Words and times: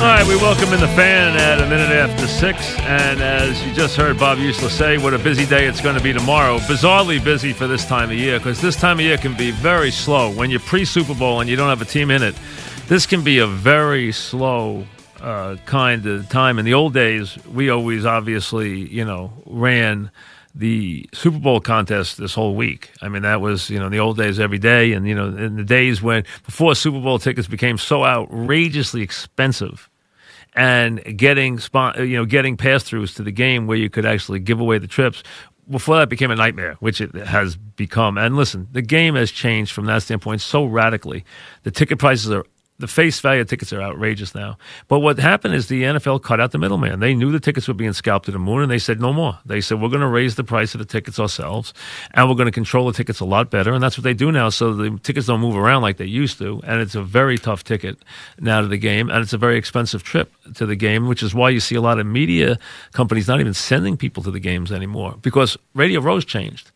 All 0.00 0.06
right, 0.06 0.26
we 0.28 0.36
welcome 0.36 0.72
in 0.72 0.80
the 0.80 0.88
fan 0.88 1.36
at 1.36 1.60
a 1.60 1.68
minute 1.68 1.90
after 1.90 2.28
six. 2.28 2.78
And 2.80 3.20
as 3.20 3.60
you 3.66 3.74
just 3.74 3.96
heard 3.96 4.16
Bob 4.16 4.38
Useless 4.38 4.72
say, 4.72 4.96
what 4.96 5.12
a 5.12 5.18
busy 5.18 5.44
day 5.44 5.66
it's 5.66 5.80
going 5.80 5.96
to 5.96 6.02
be 6.02 6.12
tomorrow. 6.12 6.58
Bizarrely 6.58 7.22
busy 7.22 7.52
for 7.52 7.66
this 7.66 7.84
time 7.84 8.10
of 8.10 8.16
year 8.16 8.38
because 8.38 8.60
this 8.60 8.76
time 8.76 8.98
of 8.98 9.04
year 9.04 9.18
can 9.18 9.36
be 9.36 9.50
very 9.50 9.90
slow. 9.90 10.30
When 10.30 10.50
you're 10.50 10.60
pre 10.60 10.84
Super 10.84 11.14
Bowl 11.14 11.40
and 11.40 11.50
you 11.50 11.56
don't 11.56 11.68
have 11.68 11.82
a 11.82 11.84
team 11.84 12.12
in 12.12 12.22
it, 12.22 12.36
this 12.86 13.06
can 13.06 13.24
be 13.24 13.38
a 13.38 13.46
very 13.46 14.12
slow 14.12 14.86
uh, 15.20 15.56
kind 15.66 16.06
of 16.06 16.28
time. 16.28 16.60
In 16.60 16.64
the 16.64 16.74
old 16.74 16.94
days, 16.94 17.36
we 17.46 17.68
always 17.70 18.06
obviously, 18.06 18.88
you 18.88 19.04
know, 19.04 19.32
ran 19.46 20.12
the 20.58 21.08
Super 21.14 21.38
Bowl 21.38 21.60
contest 21.60 22.18
this 22.18 22.34
whole 22.34 22.56
week. 22.56 22.90
I 23.00 23.08
mean, 23.08 23.22
that 23.22 23.40
was, 23.40 23.70
you 23.70 23.78
know, 23.78 23.86
in 23.86 23.92
the 23.92 24.00
old 24.00 24.16
days 24.16 24.40
every 24.40 24.58
day. 24.58 24.92
And, 24.92 25.06
you 25.06 25.14
know, 25.14 25.28
in 25.28 25.56
the 25.56 25.62
days 25.62 26.02
when 26.02 26.24
before 26.44 26.74
Super 26.74 27.00
Bowl 27.00 27.20
tickets 27.20 27.46
became 27.46 27.78
so 27.78 28.04
outrageously 28.04 29.00
expensive 29.00 29.88
and 30.54 31.00
getting, 31.16 31.60
you 31.98 32.16
know, 32.16 32.24
getting 32.24 32.56
pass 32.56 32.82
throughs 32.82 33.14
to 33.14 33.22
the 33.22 33.30
game 33.30 33.68
where 33.68 33.78
you 33.78 33.88
could 33.88 34.04
actually 34.04 34.40
give 34.40 34.58
away 34.58 34.78
the 34.78 34.88
trips. 34.88 35.22
Before 35.70 35.96
that 35.98 36.08
became 36.08 36.32
a 36.32 36.36
nightmare, 36.36 36.76
which 36.80 37.00
it 37.00 37.14
has 37.14 37.54
become. 37.54 38.18
And 38.18 38.36
listen, 38.36 38.66
the 38.72 38.82
game 38.82 39.14
has 39.14 39.30
changed 39.30 39.70
from 39.70 39.86
that 39.86 40.02
standpoint 40.02 40.40
so 40.40 40.64
radically. 40.64 41.24
The 41.62 41.70
ticket 41.70 41.98
prices 41.98 42.32
are 42.32 42.44
the 42.78 42.86
face 42.86 43.18
value 43.18 43.40
of 43.40 43.48
tickets 43.48 43.72
are 43.72 43.82
outrageous 43.82 44.34
now. 44.34 44.56
But 44.86 45.00
what 45.00 45.18
happened 45.18 45.54
is 45.54 45.66
the 45.66 45.82
NFL 45.82 46.22
cut 46.22 46.40
out 46.40 46.52
the 46.52 46.58
middleman. 46.58 47.00
They 47.00 47.12
knew 47.12 47.32
the 47.32 47.40
tickets 47.40 47.66
were 47.66 47.74
being 47.74 47.92
scalped 47.92 48.26
to 48.26 48.32
the 48.32 48.38
moon, 48.38 48.62
and 48.62 48.70
they 48.70 48.78
said 48.78 49.00
no 49.00 49.12
more. 49.12 49.38
They 49.44 49.60
said 49.60 49.80
we're 49.80 49.88
going 49.88 50.00
to 50.00 50.06
raise 50.06 50.36
the 50.36 50.44
price 50.44 50.74
of 50.74 50.78
the 50.78 50.84
tickets 50.84 51.18
ourselves, 51.18 51.74
and 52.14 52.28
we're 52.28 52.36
going 52.36 52.46
to 52.46 52.52
control 52.52 52.86
the 52.86 52.92
tickets 52.92 53.18
a 53.18 53.24
lot 53.24 53.50
better. 53.50 53.72
And 53.72 53.82
that's 53.82 53.98
what 53.98 54.04
they 54.04 54.14
do 54.14 54.30
now. 54.30 54.48
So 54.50 54.74
the 54.74 54.96
tickets 55.02 55.26
don't 55.26 55.40
move 55.40 55.56
around 55.56 55.82
like 55.82 55.96
they 55.96 56.06
used 56.06 56.38
to, 56.38 56.60
and 56.64 56.80
it's 56.80 56.94
a 56.94 57.02
very 57.02 57.36
tough 57.36 57.64
ticket 57.64 57.98
now 58.38 58.60
to 58.60 58.68
the 58.68 58.78
game, 58.78 59.10
and 59.10 59.22
it's 59.22 59.32
a 59.32 59.38
very 59.38 59.58
expensive 59.58 60.04
trip 60.04 60.32
to 60.54 60.64
the 60.64 60.76
game, 60.76 61.08
which 61.08 61.22
is 61.22 61.34
why 61.34 61.50
you 61.50 61.60
see 61.60 61.74
a 61.74 61.80
lot 61.80 61.98
of 61.98 62.06
media 62.06 62.58
companies 62.92 63.26
not 63.26 63.40
even 63.40 63.54
sending 63.54 63.96
people 63.96 64.22
to 64.22 64.30
the 64.30 64.40
games 64.40 64.70
anymore 64.70 65.16
because 65.20 65.56
Radio 65.74 66.00
Row's 66.00 66.24
changed. 66.24 66.70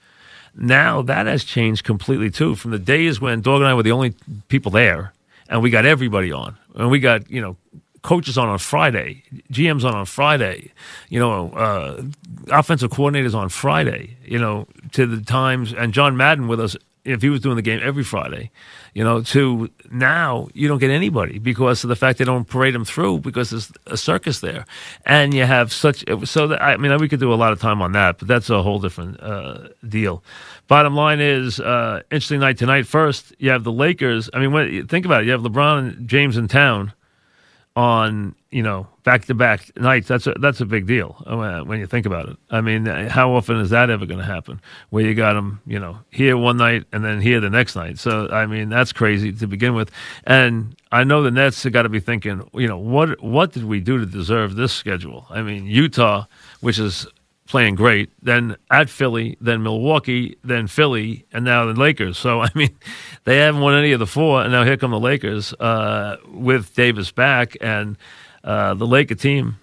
Now 0.55 1.01
that 1.03 1.27
has 1.27 1.45
changed 1.45 1.85
completely 1.85 2.31
too. 2.31 2.57
From 2.57 2.73
the 2.73 2.79
days 2.79 3.21
when 3.21 3.41
Dog 3.41 3.61
and 3.61 3.69
I 3.69 3.75
were 3.75 3.83
the 3.83 3.93
only 3.93 4.15
people 4.49 4.71
there 4.71 5.13
and 5.53 5.63
we 5.63 5.69
got 5.69 5.85
everybody 5.85 6.33
on, 6.33 6.57
and 6.75 6.91
we 6.91 6.99
got 6.99 7.31
you 7.31 7.41
know 7.41 7.57
coaches 8.01 8.39
on 8.39 8.49
on 8.49 8.59
Friday, 8.59 9.23
GMs 9.53 9.85
on 9.85 9.95
on 9.95 10.07
Friday, 10.07 10.73
you 11.11 11.21
know, 11.21 11.51
uh, 11.51 12.03
offensive 12.49 12.91
coordinators 12.91 13.35
on 13.35 13.51
Friday, 13.51 14.17
you 14.25 14.39
know, 14.39 14.67
to 14.93 15.07
the 15.07 15.23
times, 15.23 15.73
and 15.73 15.93
John 15.93 16.17
Madden 16.17 16.49
with 16.49 16.59
us 16.59 16.75
if 17.05 17.23
he 17.23 17.29
was 17.29 17.41
doing 17.41 17.57
the 17.57 17.63
game 17.63 17.81
every 17.83 18.05
Friday, 18.05 18.51
you 18.95 19.03
know, 19.03 19.23
to 19.23 19.71
now 19.91 20.49
you 20.55 20.69
don't 20.69 20.79
get 20.79 20.91
anybody 20.91 21.39
because 21.39 21.83
of 21.85 21.89
the 21.89 21.97
fact 21.97 22.19
they 22.19 22.25
don't 22.25 22.49
parade 22.49 22.75
them 22.75 22.85
through 22.85 23.19
because 23.19 23.51
there's 23.51 23.73
a 23.87 23.97
circus 23.97 24.41
there, 24.41 24.65
and 25.05 25.35
you 25.35 25.45
have 25.45 25.73
such. 25.73 26.05
So 26.25 26.49
that, 26.49 26.63
I 26.63 26.77
mean, 26.77 26.97
we 26.99 27.09
could 27.09 27.21
do 27.21 27.33
a 27.33 27.35
lot 27.35 27.53
of 27.53 27.61
time 27.61 27.83
on 27.83 27.93
that, 27.93 28.19
but 28.19 28.29
that's 28.29 28.51
a 28.51 28.63
whole 28.63 28.79
different 28.79 29.21
uh, 29.21 29.69
deal. 29.89 30.23
Bottom 30.69 30.95
line 30.95 31.21
is, 31.21 31.61
uh, 31.61 32.03
interesting 32.11 32.41
night 32.41 32.57
tonight. 32.57 32.87
First, 32.87 33.35
you 33.39 33.51
have 33.51 33.65
the 33.65 33.73
Lakers. 33.73 34.31
I 34.33 34.39
mean, 34.39 34.53
when, 34.53 34.87
think 34.87 35.05
about 35.05 35.23
it. 35.23 35.27
You 35.27 35.33
have 35.33 35.43
LeBron 35.43 35.79
and 35.79 36.09
James 36.09 36.37
in 36.37 36.49
town 36.49 36.93
on 37.75 38.35
you 38.51 38.63
know 38.63 38.87
back 39.03 39.25
to 39.27 39.35
back 39.35 39.75
nights. 39.77 40.09
That's 40.09 40.27
a, 40.27 40.35
that's 40.35 40.61
a 40.61 40.67
big 40.67 40.87
deal 40.87 41.23
uh, 41.27 41.61
when 41.61 41.81
you 41.81 41.87
think 41.87 42.07
about 42.07 42.29
it. 42.29 42.37
I 42.51 42.61
mean, 42.61 42.87
how 42.87 43.33
often 43.33 43.57
is 43.57 43.71
that 43.71 43.91
ever 43.91 44.07
going 44.07 44.21
to 44.21 44.27
happen? 44.27 44.61
Where 44.91 45.05
you 45.05 45.15
got 45.15 45.35
them, 45.35 45.61
you 45.67 45.79
know, 45.79 45.99
here 46.11 46.37
one 46.37 46.59
night 46.59 46.85
and 46.93 47.05
then 47.05 47.21
here 47.21 47.41
the 47.41 47.51
next 47.51 47.75
night. 47.75 47.99
So 47.99 48.29
I 48.29 48.47
mean, 48.47 48.69
that's 48.69 48.93
crazy 48.93 49.33
to 49.33 49.47
begin 49.47 49.75
with. 49.75 49.91
And 50.25 50.77
I 50.91 51.05
know 51.05 51.23
the 51.23 51.31
Nets 51.31 51.63
have 51.63 51.73
got 51.73 51.83
to 51.83 51.89
be 51.89 52.01
thinking, 52.01 52.49
you 52.53 52.69
know, 52.69 52.79
what 52.79 53.23
what 53.23 53.53
did 53.53 53.65
we 53.65 53.81
do 53.81 53.99
to 53.99 54.07
deserve 54.07 54.55
this 54.57 54.73
schedule? 54.73 55.27
I 55.31 55.43
mean, 55.43 55.67
Utah, 55.67 56.27
which 56.61 56.79
is 56.79 57.07
playing 57.53 57.75
great, 57.75 58.09
then 58.23 58.57
at 58.71 58.89
Philly, 58.89 59.37
then 59.39 59.63
Milwaukee, 59.63 60.39
then 60.43 60.67
Philly, 60.67 61.27
and 61.35 61.45
now 61.45 61.67
the 61.67 61.75
Lakers. 61.75 62.17
So 62.17 62.41
I 62.41 62.49
mean, 62.55 62.75
they 63.25 63.37
haven't 63.37 63.61
won 63.61 63.75
any 63.75 63.93
of 63.93 64.01
the 64.01 64.07
four, 64.07 64.43
and 64.43 64.51
now 64.51 64.65
here 64.65 64.79
come 64.79 64.91
the 64.91 64.99
Lakers 64.99 65.53
uh, 65.61 66.17
with 66.29 66.75
Davis 66.75 67.13
back, 67.13 67.55
and 67.61 67.99
uh, 68.43 68.73
the 68.73 68.87
Laker 68.87 69.15
team 69.15 69.59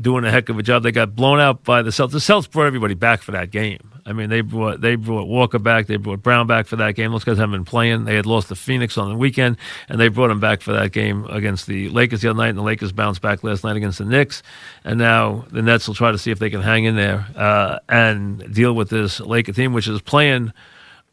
doing 0.00 0.24
a 0.24 0.32
heck 0.32 0.48
of 0.48 0.58
a 0.58 0.62
job. 0.64 0.82
They 0.82 0.90
got 0.90 1.14
blown 1.14 1.38
out 1.38 1.62
by 1.62 1.82
the 1.82 1.90
Celtics. 1.90 2.10
The 2.10 2.18
Celtics 2.18 2.50
brought 2.50 2.66
everybody 2.66 2.94
back 2.94 3.22
for 3.22 3.30
that 3.30 3.52
game. 3.52 3.92
I 4.08 4.14
mean, 4.14 4.30
they 4.30 4.40
brought 4.40 4.80
they 4.80 4.96
brought 4.96 5.28
Walker 5.28 5.58
back, 5.58 5.86
they 5.86 5.96
brought 5.96 6.22
Brown 6.22 6.46
back 6.46 6.66
for 6.66 6.76
that 6.76 6.94
game. 6.94 7.12
Those 7.12 7.24
guys 7.24 7.36
haven't 7.36 7.52
been 7.52 7.64
playing. 7.66 8.04
They 8.04 8.16
had 8.16 8.24
lost 8.24 8.48
to 8.48 8.56
Phoenix 8.56 8.96
on 8.96 9.10
the 9.10 9.16
weekend, 9.16 9.58
and 9.86 10.00
they 10.00 10.08
brought 10.08 10.30
him 10.30 10.40
back 10.40 10.62
for 10.62 10.72
that 10.72 10.92
game 10.92 11.26
against 11.26 11.66
the 11.66 11.90
Lakers 11.90 12.22
the 12.22 12.30
other 12.30 12.38
night. 12.38 12.48
And 12.48 12.58
the 12.58 12.62
Lakers 12.62 12.90
bounced 12.90 13.20
back 13.20 13.44
last 13.44 13.64
night 13.64 13.76
against 13.76 13.98
the 13.98 14.06
Knicks, 14.06 14.42
and 14.82 14.98
now 14.98 15.44
the 15.50 15.60
Nets 15.60 15.86
will 15.86 15.94
try 15.94 16.10
to 16.10 16.16
see 16.16 16.30
if 16.30 16.38
they 16.38 16.48
can 16.48 16.62
hang 16.62 16.84
in 16.84 16.96
there 16.96 17.26
uh, 17.36 17.80
and 17.86 18.54
deal 18.54 18.72
with 18.72 18.88
this 18.88 19.20
Laker 19.20 19.52
team, 19.52 19.74
which 19.74 19.86
is 19.86 20.00
playing 20.00 20.54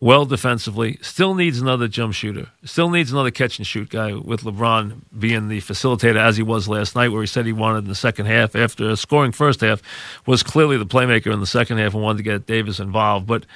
well 0.06 0.24
defensively, 0.24 1.00
still 1.02 1.34
needs 1.34 1.60
another 1.60 1.88
jump 1.88 2.14
shooter, 2.14 2.48
still 2.64 2.92
needs 2.92 3.12
another 3.12 3.32
catch 3.32 3.58
and 3.58 3.66
shoot 3.66 3.90
guy 3.90 4.14
with 4.14 4.42
LeBron 4.42 5.02
being 5.18 5.48
the 5.48 5.60
facilitator 5.62 6.18
as 6.18 6.38
he 6.38 6.44
was 6.44 6.68
last 6.68 6.96
night, 6.96 7.08
where 7.08 7.22
he 7.22 7.26
said 7.26 7.44
he 7.44 7.52
wanted 7.52 7.80
in 7.80 7.88
the 7.88 7.96
second 7.96 8.28
half 8.28 8.56
after 8.56 8.96
scoring 8.96 9.32
first 9.32 9.62
half, 9.62 9.82
was 10.28 10.44
clearly 10.44 10.78
the 10.78 10.86
playmaker 10.86 11.34
in 11.34 11.40
the 11.40 11.48
second 11.48 11.80
half 11.80 11.96
and 11.96 12.04
wanted 12.04 12.18
to 12.18 12.24
get 12.24 12.46
Davis 12.46 12.80
involved. 12.80 13.26
But 13.26 13.48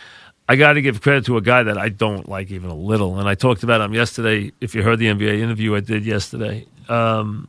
I 0.48 0.56
got 0.56 0.74
to 0.74 0.82
give 0.82 1.02
credit 1.02 1.24
to 1.26 1.38
a 1.38 1.42
guy 1.42 1.62
that 1.62 1.78
I 1.78 1.90
don't 1.90 2.28
like 2.28 2.50
even 2.50 2.72
a 2.72 2.76
little, 2.76 3.20
and 3.20 3.30
I 3.30 3.36
talked 3.36 3.62
about 3.62 3.80
him 3.81 3.94
yesterday. 3.94 4.52
If 4.60 4.74
you 4.74 4.81
heard 4.81 4.98
the 4.98 5.06
NBA 5.06 5.42
interview 5.42 5.76
I 5.76 5.81
did 5.81 6.04
yesterday, 6.04 6.66
um, 6.88 7.48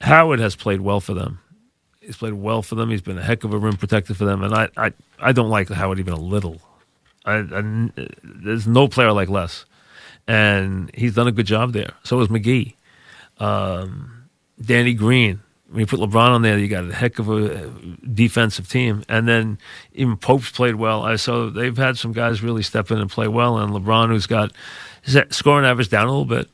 Howard 0.00 0.40
has 0.40 0.56
played 0.56 0.80
well 0.80 1.00
for 1.00 1.12
them. 1.12 1.40
He's 2.00 2.16
played 2.16 2.32
well 2.32 2.62
for 2.62 2.74
them. 2.74 2.88
He's 2.88 3.02
been 3.02 3.18
a 3.18 3.22
heck 3.22 3.44
of 3.44 3.52
a 3.52 3.58
rim 3.58 3.76
protector 3.76 4.14
for 4.14 4.24
them, 4.24 4.42
and 4.42 4.54
I, 4.54 4.70
I, 4.78 4.92
I 5.18 5.32
don't 5.32 5.50
like 5.50 5.68
Howard 5.68 5.98
even 5.98 6.14
a 6.14 6.18
little. 6.18 6.62
I, 7.28 7.58
I, 7.58 7.90
there's 8.22 8.66
no 8.66 8.88
player 8.88 9.12
like 9.12 9.28
Les, 9.28 9.64
and 10.26 10.90
he's 10.94 11.14
done 11.14 11.28
a 11.28 11.32
good 11.32 11.46
job 11.46 11.72
there. 11.72 11.92
So 12.04 12.20
is 12.20 12.28
McGee, 12.28 12.74
um, 13.38 14.28
Danny 14.60 14.94
Green. 14.94 15.40
When 15.70 15.80
you 15.80 15.86
put 15.86 16.00
LeBron 16.00 16.30
on 16.30 16.40
there, 16.40 16.58
you 16.58 16.66
got 16.66 16.84
a 16.84 16.94
heck 16.94 17.18
of 17.18 17.28
a 17.28 17.70
defensive 18.14 18.70
team, 18.70 19.04
and 19.06 19.28
then 19.28 19.58
even 19.92 20.16
Pope's 20.16 20.50
played 20.50 20.76
well. 20.76 21.18
So 21.18 21.50
they've 21.50 21.76
had 21.76 21.98
some 21.98 22.12
guys 22.12 22.42
really 22.42 22.62
step 22.62 22.90
in 22.90 22.98
and 22.98 23.10
play 23.10 23.28
well, 23.28 23.58
and 23.58 23.72
LeBron, 23.74 24.08
who's 24.08 24.26
got 24.26 24.50
his 25.02 25.18
scoring 25.30 25.66
average 25.66 25.90
down 25.90 26.06
a 26.06 26.10
little 26.10 26.24
bit, 26.24 26.48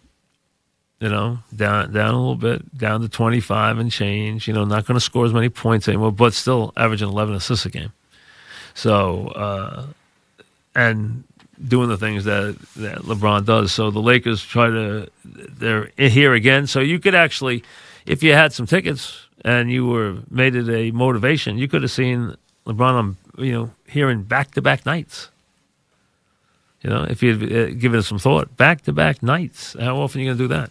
you 0.98 1.08
know, 1.08 1.38
down 1.54 1.92
down 1.92 2.14
a 2.14 2.18
little 2.18 2.34
bit, 2.34 2.76
down 2.76 3.02
to 3.02 3.08
25 3.08 3.78
and 3.78 3.92
change. 3.92 4.48
You 4.48 4.54
know, 4.54 4.64
not 4.64 4.84
going 4.84 4.96
to 4.96 5.00
score 5.00 5.24
as 5.24 5.32
many 5.32 5.48
points 5.48 5.86
anymore, 5.86 6.10
but 6.10 6.34
still 6.34 6.72
averaging 6.76 7.08
11 7.08 7.36
assists 7.36 7.66
a 7.66 7.70
game. 7.70 7.92
So, 8.74 9.28
uh, 9.28 9.86
and 10.74 11.24
doing 11.66 11.88
the 11.88 11.96
things 11.96 12.24
that, 12.24 12.58
that 12.76 12.98
LeBron 12.98 13.44
does. 13.44 13.72
So 13.72 13.90
the 13.90 14.00
Lakers 14.00 14.42
try 14.42 14.68
to, 14.68 15.08
they're 15.24 15.90
here 15.96 16.34
again. 16.34 16.66
So 16.66 16.80
you 16.80 16.98
could 16.98 17.14
actually, 17.14 17.62
if 18.06 18.22
you 18.22 18.32
had 18.32 18.52
some 18.52 18.66
tickets 18.66 19.26
and 19.44 19.70
you 19.70 19.86
were 19.86 20.16
made 20.30 20.54
it 20.54 20.68
a 20.68 20.90
motivation, 20.90 21.58
you 21.58 21.68
could 21.68 21.82
have 21.82 21.90
seen 21.90 22.36
LeBron 22.66 22.94
on, 22.94 23.16
you 23.38 23.52
know, 23.52 23.70
here 23.86 24.10
in 24.10 24.22
back 24.22 24.52
to 24.52 24.62
back 24.62 24.84
nights. 24.84 25.30
You 26.82 26.90
know, 26.90 27.04
if 27.04 27.22
you'd 27.22 27.50
uh, 27.50 27.70
given 27.70 28.02
some 28.02 28.18
thought, 28.18 28.56
back 28.56 28.82
to 28.82 28.92
back 28.92 29.22
nights. 29.22 29.74
How 29.80 29.96
often 29.96 30.20
are 30.20 30.24
you 30.24 30.28
going 30.28 30.38
to 30.38 30.44
do 30.44 30.48
that? 30.48 30.70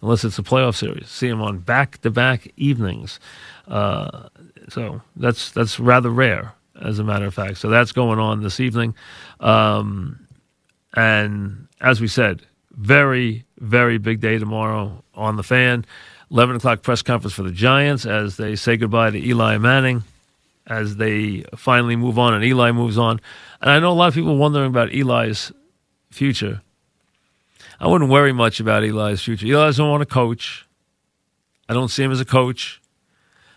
Unless 0.00 0.24
it's 0.24 0.38
a 0.38 0.42
playoff 0.42 0.76
series. 0.76 1.08
See 1.08 1.28
him 1.28 1.42
on 1.42 1.58
back 1.58 2.00
to 2.02 2.10
back 2.10 2.50
evenings. 2.56 3.20
Uh, 3.68 4.28
so 4.68 5.02
that's 5.16 5.50
that's 5.52 5.78
rather 5.78 6.10
rare 6.10 6.54
as 6.80 6.98
a 6.98 7.04
matter 7.04 7.26
of 7.26 7.34
fact. 7.34 7.58
So 7.58 7.68
that's 7.68 7.92
going 7.92 8.18
on 8.18 8.42
this 8.42 8.60
evening. 8.60 8.94
Um, 9.40 10.26
and 10.94 11.68
as 11.80 12.00
we 12.00 12.08
said, 12.08 12.42
very, 12.72 13.44
very 13.58 13.98
big 13.98 14.20
day 14.20 14.38
tomorrow 14.38 15.02
on 15.14 15.36
the 15.36 15.42
fan. 15.42 15.84
11 16.30 16.56
o'clock 16.56 16.82
press 16.82 17.02
conference 17.02 17.34
for 17.34 17.42
the 17.42 17.50
Giants 17.50 18.06
as 18.06 18.36
they 18.36 18.56
say 18.56 18.76
goodbye 18.76 19.10
to 19.10 19.18
Eli 19.18 19.58
Manning, 19.58 20.02
as 20.66 20.96
they 20.96 21.44
finally 21.56 21.96
move 21.96 22.18
on 22.18 22.32
and 22.34 22.44
Eli 22.44 22.72
moves 22.72 22.96
on. 22.96 23.20
And 23.60 23.70
I 23.70 23.78
know 23.78 23.92
a 23.92 23.94
lot 23.94 24.08
of 24.08 24.14
people 24.14 24.36
wondering 24.36 24.68
about 24.68 24.94
Eli's 24.94 25.52
future. 26.10 26.62
I 27.78 27.88
wouldn't 27.88 28.10
worry 28.10 28.32
much 28.32 28.60
about 28.60 28.84
Eli's 28.84 29.22
future. 29.22 29.46
Eli 29.46 29.66
doesn't 29.66 29.88
want 29.88 30.00
to 30.00 30.06
coach. 30.06 30.66
I 31.68 31.74
don't 31.74 31.88
see 31.88 32.02
him 32.02 32.12
as 32.12 32.20
a 32.20 32.24
coach. 32.24 32.80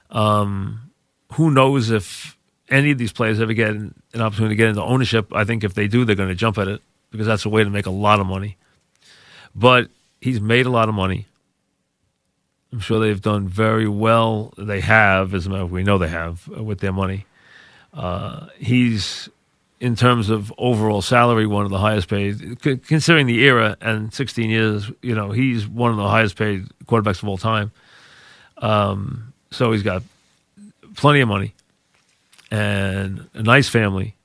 Um, 0.10 0.92
who 1.34 1.52
knows 1.52 1.92
if 1.92 2.35
any 2.70 2.92
of 2.92 2.98
these 2.98 3.14
players 3.14 3.40
ever 3.40 3.54
get 3.54 3.70
an 3.70 3.94
opportunity 4.16 4.54
to 4.54 4.58
get 4.58 4.70
into 4.70 4.82
ownership, 4.82 5.34
I 5.34 5.44
think 5.44 5.64
if 5.64 5.74
they 5.74 5.88
do, 5.88 6.06
they're 6.06 6.16
going 6.16 6.30
to 6.30 6.36
jump 6.36 6.58
at 6.58 6.68
it 6.68 6.82
because 7.12 7.28
that's 7.28 7.46
a 7.46 7.50
way 7.50 7.64
to 7.64 7.70
make 7.70 7.86
a 7.86 7.92
lot 7.92 8.20
of 8.20 8.28
money. 8.28 8.58
But 9.54 9.90
he's 10.20 10.42
made 10.42 10.66
a 10.66 10.70
lot 10.70 10.90
of 10.90 10.96
money. 10.96 11.26
I'm 12.72 12.80
sure 12.80 13.00
they've 13.00 13.22
done 13.22 13.48
very 13.48 13.88
well. 13.88 14.54
They 14.58 14.82
have, 14.82 15.34
as 15.34 15.46
a 15.46 15.50
matter 15.50 15.64
of 15.64 15.72
we 15.72 15.84
know 15.84 15.98
they 15.98 16.10
have 16.10 16.50
uh, 16.56 16.64
with 16.64 16.80
their 16.80 16.92
money. 16.92 17.26
Uh, 17.94 18.48
he's 18.58 19.30
in 19.80 19.96
terms 19.96 20.30
of 20.30 20.54
overall 20.58 21.02
salary, 21.02 21.46
one 21.46 21.64
of 21.64 21.72
the 21.72 21.78
highest 21.78 22.10
paid, 22.10 22.60
considering 22.62 23.28
the 23.28 23.40
era 23.44 23.78
and 23.80 24.14
16 24.14 24.50
years. 24.50 24.92
You 25.02 25.16
know, 25.16 25.32
he's 25.32 25.68
one 25.68 25.92
of 25.92 25.98
the 25.98 26.08
highest 26.08 26.36
paid 26.36 26.66
quarterbacks 26.86 27.22
of 27.22 27.30
all 27.30 27.38
time. 27.38 27.72
Um, 28.58 29.34
so 29.52 29.72
he's 29.72 29.84
got 29.84 30.04
plenty 30.96 31.22
of 31.22 31.30
money 31.30 31.54
and 32.52 33.30
a 33.34 33.44
nice 33.44 33.70
family, 33.70 34.16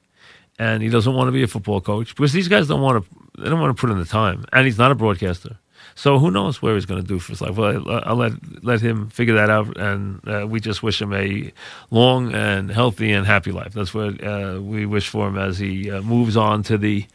and 0.59 0.83
he 0.83 0.89
doesn't 0.89 1.15
want 1.15 1.29
to 1.29 1.33
be 1.33 1.43
a 1.43 1.47
football 1.47 1.81
coach 1.81 2.15
because 2.15 2.33
these 2.33 2.49
guys 2.49 2.69
don't 2.69 2.81
want 2.81 3.05
to. 3.05 3.43
They 3.43 3.49
don't 3.49 3.61
want 3.61 3.77
to 3.77 3.81
put 3.81 3.91
in 3.91 3.99
the 3.99 4.05
time, 4.05 4.45
and 4.53 4.67
he's 4.67 4.79
not 4.79 4.91
a 4.91 4.95
broadcaster. 4.95 5.57
So 5.95 6.19
who 6.19 6.31
knows 6.31 6.63
where 6.63 6.75
he's 6.75 6.87
going 6.87 7.03
to 7.03 7.07
do 7.07 7.19
for 7.19 7.33
his 7.33 7.41
life? 7.41 7.57
Well, 7.57 7.85
I'll 8.05 8.17
let 8.17 8.33
let 8.65 8.81
him 8.81 9.09
figure 9.11 9.35
that 9.35 9.51
out, 9.51 9.77
and 9.77 10.27
uh, 10.29 10.47
we 10.49 10.61
just 10.61 10.83
wish 10.83 11.01
him 11.01 11.13
a 11.13 11.53
long 11.91 12.33
and 12.35 12.71
healthy 12.71 13.13
and 13.13 13.27
happy 13.27 13.53
life. 13.53 13.73
That's 13.73 13.93
what 13.93 14.23
uh, 14.23 14.61
we 14.63 14.87
wish 14.87 15.09
for 15.09 15.29
him 15.29 15.37
as 15.39 15.59
he 15.59 15.91
uh, 15.91 16.03
moves 16.03 16.37
on 16.37 16.63
to 16.65 16.79
the 16.79 17.07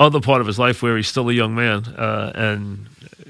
other 0.00 0.20
part 0.20 0.40
of 0.40 0.46
his 0.46 0.58
life 0.58 0.82
where 0.82 0.96
he's 0.96 1.08
still 1.08 1.28
a 1.28 1.32
young 1.32 1.54
man 1.54 1.84
uh, 1.96 2.32
and 2.34 2.88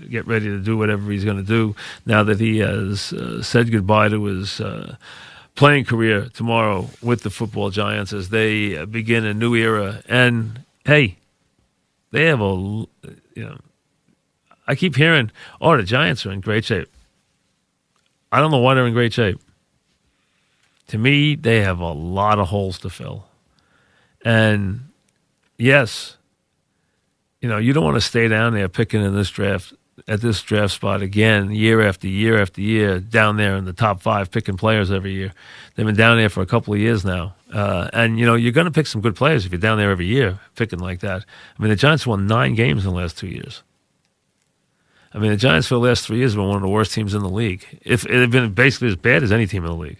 get 0.08 0.26
ready 0.26 0.46
to 0.46 0.58
do 0.58 0.76
whatever 0.76 1.10
he's 1.10 1.24
going 1.24 1.36
to 1.36 1.42
do 1.42 1.74
now 2.06 2.22
that 2.22 2.40
he 2.40 2.58
has 2.58 3.12
uh, 3.12 3.42
said 3.42 3.70
goodbye 3.70 4.08
to 4.08 4.24
his 4.24 4.60
uh, 4.60 4.96
playing 5.54 5.84
career 5.84 6.28
tomorrow 6.32 6.88
with 7.02 7.22
the 7.22 7.30
football 7.30 7.70
giants 7.70 8.12
as 8.12 8.30
they 8.30 8.84
begin 8.86 9.24
a 9.24 9.34
new 9.34 9.54
era. 9.54 10.02
And 10.08 10.64
hey, 10.84 11.18
they 12.10 12.26
have 12.26 12.40
a 12.40 12.54
you 12.54 12.88
know 13.36 13.58
I 14.66 14.74
keep 14.74 14.96
hearing, 14.96 15.30
oh, 15.60 15.76
the 15.76 15.82
Giants 15.82 16.24
are 16.24 16.32
in 16.32 16.40
great 16.40 16.64
shape. 16.64 16.88
I 18.30 18.40
don't 18.40 18.50
know 18.50 18.58
why 18.58 18.74
they're 18.74 18.86
in 18.86 18.94
great 18.94 19.12
shape. 19.12 19.40
To 20.88 20.98
me, 20.98 21.34
they 21.34 21.60
have 21.60 21.80
a 21.80 21.92
lot 21.92 22.38
of 22.38 22.48
holes 22.48 22.78
to 22.80 22.90
fill. 22.90 23.26
And 24.24 24.88
yes, 25.58 26.16
you 27.40 27.48
know, 27.48 27.58
you 27.58 27.72
don't 27.72 27.84
want 27.84 27.96
to 27.96 28.00
stay 28.00 28.28
down 28.28 28.54
there 28.54 28.68
picking 28.68 29.04
in 29.04 29.14
this 29.14 29.30
draft 29.30 29.74
at 30.08 30.20
this 30.20 30.42
draft 30.42 30.74
spot 30.74 31.02
again, 31.02 31.50
year 31.50 31.82
after 31.82 32.08
year 32.08 32.40
after 32.40 32.60
year, 32.60 33.00
down 33.00 33.36
there 33.36 33.56
in 33.56 33.64
the 33.64 33.72
top 33.72 34.00
five, 34.00 34.30
picking 34.30 34.56
players 34.56 34.90
every 34.90 35.12
year. 35.12 35.32
They've 35.74 35.86
been 35.86 35.96
down 35.96 36.16
there 36.16 36.28
for 36.28 36.42
a 36.42 36.46
couple 36.46 36.74
of 36.74 36.80
years 36.80 37.04
now, 37.04 37.34
uh, 37.52 37.88
and 37.92 38.18
you 38.18 38.26
know 38.26 38.34
you're 38.34 38.52
going 38.52 38.66
to 38.66 38.72
pick 38.72 38.86
some 38.86 39.00
good 39.00 39.16
players 39.16 39.44
if 39.44 39.52
you're 39.52 39.60
down 39.60 39.78
there 39.78 39.90
every 39.90 40.06
year 40.06 40.38
picking 40.56 40.78
like 40.78 41.00
that. 41.00 41.24
I 41.58 41.62
mean, 41.62 41.70
the 41.70 41.76
Giants 41.76 42.06
won 42.06 42.26
nine 42.26 42.54
games 42.54 42.84
in 42.84 42.92
the 42.92 42.96
last 42.96 43.18
two 43.18 43.28
years. 43.28 43.62
I 45.14 45.18
mean, 45.18 45.30
the 45.30 45.36
Giants 45.36 45.68
for 45.68 45.74
the 45.74 45.80
last 45.80 46.06
three 46.06 46.18
years 46.18 46.32
have 46.32 46.38
been 46.38 46.48
one 46.48 46.56
of 46.56 46.62
the 46.62 46.68
worst 46.68 46.92
teams 46.92 47.14
in 47.14 47.22
the 47.22 47.28
league. 47.28 47.66
If 47.82 48.02
they've 48.02 48.30
been 48.30 48.52
basically 48.54 48.88
as 48.88 48.96
bad 48.96 49.22
as 49.22 49.30
any 49.30 49.46
team 49.46 49.64
in 49.64 49.70
the 49.70 49.76
league. 49.76 49.98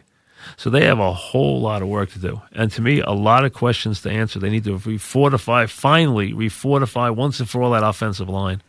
So 0.56 0.70
they 0.70 0.84
have 0.84 0.98
a 0.98 1.12
whole 1.12 1.60
lot 1.60 1.82
of 1.82 1.88
work 1.88 2.10
to 2.12 2.18
do. 2.18 2.40
And 2.52 2.70
to 2.72 2.82
me, 2.82 3.00
a 3.00 3.10
lot 3.10 3.44
of 3.44 3.52
questions 3.52 4.02
to 4.02 4.10
answer. 4.10 4.38
They 4.38 4.50
need 4.50 4.64
to 4.64 4.78
refortify, 4.78 5.68
finally, 5.68 6.32
refortify 6.32 7.14
once 7.14 7.40
and 7.40 7.48
for 7.48 7.62
all 7.62 7.72
that 7.72 7.84
offensive 7.84 8.28
line. 8.28 8.62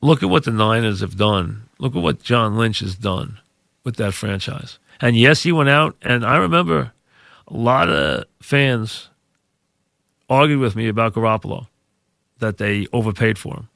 Look 0.00 0.22
at 0.22 0.28
what 0.28 0.44
the 0.44 0.50
Niners 0.50 1.00
have 1.00 1.16
done. 1.16 1.68
Look 1.78 1.96
at 1.96 2.02
what 2.02 2.22
John 2.22 2.56
Lynch 2.56 2.80
has 2.80 2.94
done 2.94 3.38
with 3.84 3.96
that 3.96 4.14
franchise. 4.14 4.78
And 5.00 5.16
yes, 5.16 5.42
he 5.42 5.52
went 5.52 5.68
out, 5.68 5.96
and 6.02 6.24
I 6.24 6.36
remember 6.36 6.92
a 7.46 7.56
lot 7.56 7.88
of 7.88 8.24
fans 8.40 9.08
argued 10.28 10.60
with 10.60 10.76
me 10.76 10.88
about 10.88 11.14
Garoppolo, 11.14 11.66
that 12.38 12.58
they 12.58 12.86
overpaid 12.92 13.38
for 13.38 13.54
him. 13.54 13.68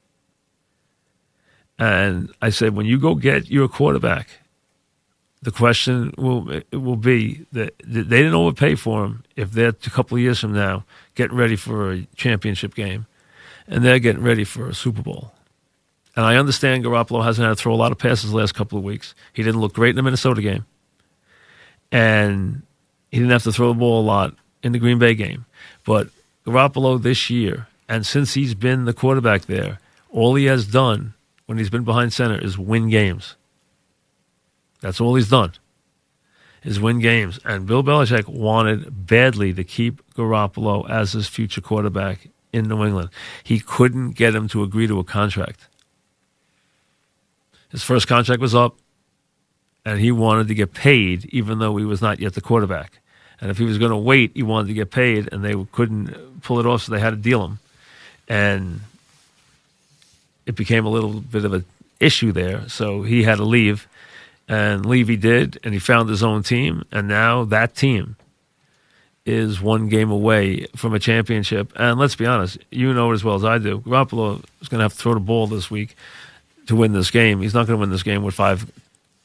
And 1.78 2.32
I 2.40 2.50
said, 2.50 2.74
when 2.74 2.86
you 2.86 2.98
go 2.98 3.14
get 3.14 3.50
your 3.50 3.68
quarterback, 3.68 4.28
the 5.40 5.50
question 5.50 6.12
will 6.16 6.60
will 6.72 6.96
be 6.96 7.44
that 7.50 7.74
they 7.84 8.02
didn't 8.02 8.34
overpay 8.34 8.76
for 8.76 9.04
him 9.04 9.24
if 9.34 9.50
they're 9.50 9.70
a 9.70 9.72
couple 9.72 10.16
of 10.16 10.22
years 10.22 10.38
from 10.38 10.52
now 10.52 10.84
getting 11.16 11.36
ready 11.36 11.56
for 11.56 11.92
a 11.92 12.06
championship 12.14 12.74
game, 12.74 13.06
and 13.66 13.84
they're 13.84 13.98
getting 13.98 14.22
ready 14.22 14.44
for 14.44 14.68
a 14.68 14.74
Super 14.74 15.02
Bowl. 15.02 15.31
And 16.14 16.24
I 16.26 16.36
understand 16.36 16.84
Garoppolo 16.84 17.24
hasn't 17.24 17.46
had 17.46 17.56
to 17.56 17.62
throw 17.62 17.72
a 17.72 17.76
lot 17.76 17.92
of 17.92 17.98
passes 17.98 18.30
the 18.30 18.36
last 18.36 18.54
couple 18.54 18.78
of 18.78 18.84
weeks. 18.84 19.14
He 19.32 19.42
didn't 19.42 19.60
look 19.60 19.72
great 19.72 19.90
in 19.90 19.96
the 19.96 20.02
Minnesota 20.02 20.42
game, 20.42 20.66
and 21.90 22.62
he 23.10 23.18
didn't 23.18 23.32
have 23.32 23.44
to 23.44 23.52
throw 23.52 23.68
the 23.68 23.78
ball 23.78 24.00
a 24.00 24.04
lot 24.04 24.34
in 24.62 24.72
the 24.72 24.78
Green 24.78 24.98
Bay 24.98 25.14
game. 25.14 25.46
But 25.84 26.08
Garoppolo 26.46 27.00
this 27.02 27.30
year, 27.30 27.66
and 27.88 28.04
since 28.04 28.34
he's 28.34 28.54
been 28.54 28.84
the 28.84 28.92
quarterback 28.92 29.46
there, 29.46 29.78
all 30.10 30.34
he 30.34 30.44
has 30.46 30.66
done 30.66 31.14
when 31.46 31.58
he's 31.58 31.70
been 31.70 31.84
behind 31.84 32.12
center 32.12 32.38
is 32.38 32.58
win 32.58 32.88
games. 32.88 33.36
That's 34.80 35.00
all 35.00 35.14
he's 35.14 35.30
done. 35.30 35.52
Is 36.64 36.78
win 36.78 37.00
games. 37.00 37.40
And 37.44 37.66
Bill 37.66 37.82
Belichick 37.82 38.28
wanted 38.28 39.06
badly 39.06 39.52
to 39.54 39.64
keep 39.64 40.02
Garoppolo 40.14 40.88
as 40.88 41.12
his 41.12 41.26
future 41.26 41.60
quarterback 41.60 42.28
in 42.52 42.68
New 42.68 42.84
England. 42.84 43.10
He 43.42 43.58
couldn't 43.58 44.12
get 44.12 44.34
him 44.34 44.48
to 44.48 44.62
agree 44.62 44.86
to 44.86 44.98
a 44.98 45.04
contract. 45.04 45.68
His 47.72 47.82
first 47.82 48.06
contract 48.06 48.40
was 48.40 48.54
up, 48.54 48.76
and 49.84 49.98
he 49.98 50.12
wanted 50.12 50.48
to 50.48 50.54
get 50.54 50.74
paid 50.74 51.24
even 51.26 51.58
though 51.58 51.76
he 51.76 51.84
was 51.84 52.00
not 52.00 52.20
yet 52.20 52.34
the 52.34 52.40
quarterback. 52.40 53.00
And 53.40 53.50
if 53.50 53.58
he 53.58 53.64
was 53.64 53.78
going 53.78 53.90
to 53.90 53.96
wait, 53.96 54.32
he 54.34 54.44
wanted 54.44 54.68
to 54.68 54.74
get 54.74 54.92
paid, 54.92 55.32
and 55.32 55.42
they 55.44 55.54
couldn't 55.72 56.42
pull 56.42 56.60
it 56.60 56.66
off, 56.66 56.82
so 56.82 56.92
they 56.92 57.00
had 57.00 57.10
to 57.10 57.16
deal 57.16 57.44
him. 57.44 57.58
And 58.28 58.82
it 60.46 60.54
became 60.54 60.86
a 60.86 60.90
little 60.90 61.20
bit 61.20 61.44
of 61.44 61.52
an 61.52 61.64
issue 61.98 62.30
there. 62.30 62.68
So 62.68 63.02
he 63.02 63.24
had 63.24 63.38
to 63.38 63.44
leave, 63.44 63.88
and 64.46 64.86
Levy 64.86 65.16
did, 65.16 65.58
and 65.64 65.74
he 65.74 65.80
found 65.80 66.08
his 66.08 66.22
own 66.22 66.44
team, 66.44 66.84
and 66.92 67.08
now 67.08 67.44
that 67.44 67.74
team 67.74 68.16
is 69.24 69.60
one 69.60 69.88
game 69.88 70.10
away 70.10 70.66
from 70.76 70.94
a 70.94 70.98
championship. 70.98 71.72
And 71.76 71.98
let's 71.98 72.16
be 72.16 72.26
honest, 72.26 72.58
you 72.70 72.92
know 72.92 73.10
it 73.10 73.14
as 73.14 73.24
well 73.24 73.36
as 73.36 73.44
I 73.44 73.58
do. 73.58 73.80
Garoppolo 73.80 74.44
is 74.60 74.68
going 74.68 74.78
to 74.78 74.84
have 74.84 74.92
to 74.92 74.98
throw 74.98 75.14
the 75.14 75.20
ball 75.20 75.46
this 75.46 75.70
week 75.70 75.96
to 76.66 76.76
win 76.76 76.92
this 76.92 77.10
game. 77.10 77.40
He's 77.40 77.54
not 77.54 77.66
going 77.66 77.78
to 77.78 77.80
win 77.80 77.90
this 77.90 78.02
game 78.02 78.22
with 78.22 78.34
five 78.34 78.70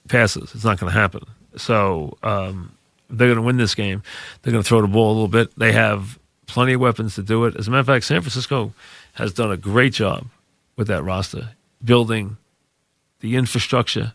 passes. 0.07 0.53
It's 0.55 0.63
not 0.63 0.79
going 0.79 0.91
to 0.91 0.99
happen. 0.99 1.23
So 1.55 2.17
um, 2.23 2.71
they're 3.09 3.27
going 3.27 3.37
to 3.37 3.41
win 3.41 3.57
this 3.57 3.75
game. 3.75 4.03
They're 4.41 4.51
going 4.51 4.63
to 4.63 4.67
throw 4.67 4.81
the 4.81 4.87
ball 4.87 5.11
a 5.11 5.13
little 5.13 5.27
bit. 5.27 5.57
They 5.57 5.71
have 5.71 6.19
plenty 6.45 6.73
of 6.73 6.81
weapons 6.81 7.15
to 7.15 7.23
do 7.23 7.45
it. 7.45 7.55
As 7.55 7.67
a 7.67 7.71
matter 7.71 7.81
of 7.81 7.87
fact, 7.87 8.05
San 8.05 8.21
Francisco 8.21 8.73
has 9.13 9.33
done 9.33 9.51
a 9.51 9.57
great 9.57 9.93
job 9.93 10.27
with 10.75 10.87
that 10.87 11.03
roster, 11.03 11.51
building 11.83 12.37
the 13.19 13.35
infrastructure 13.35 14.13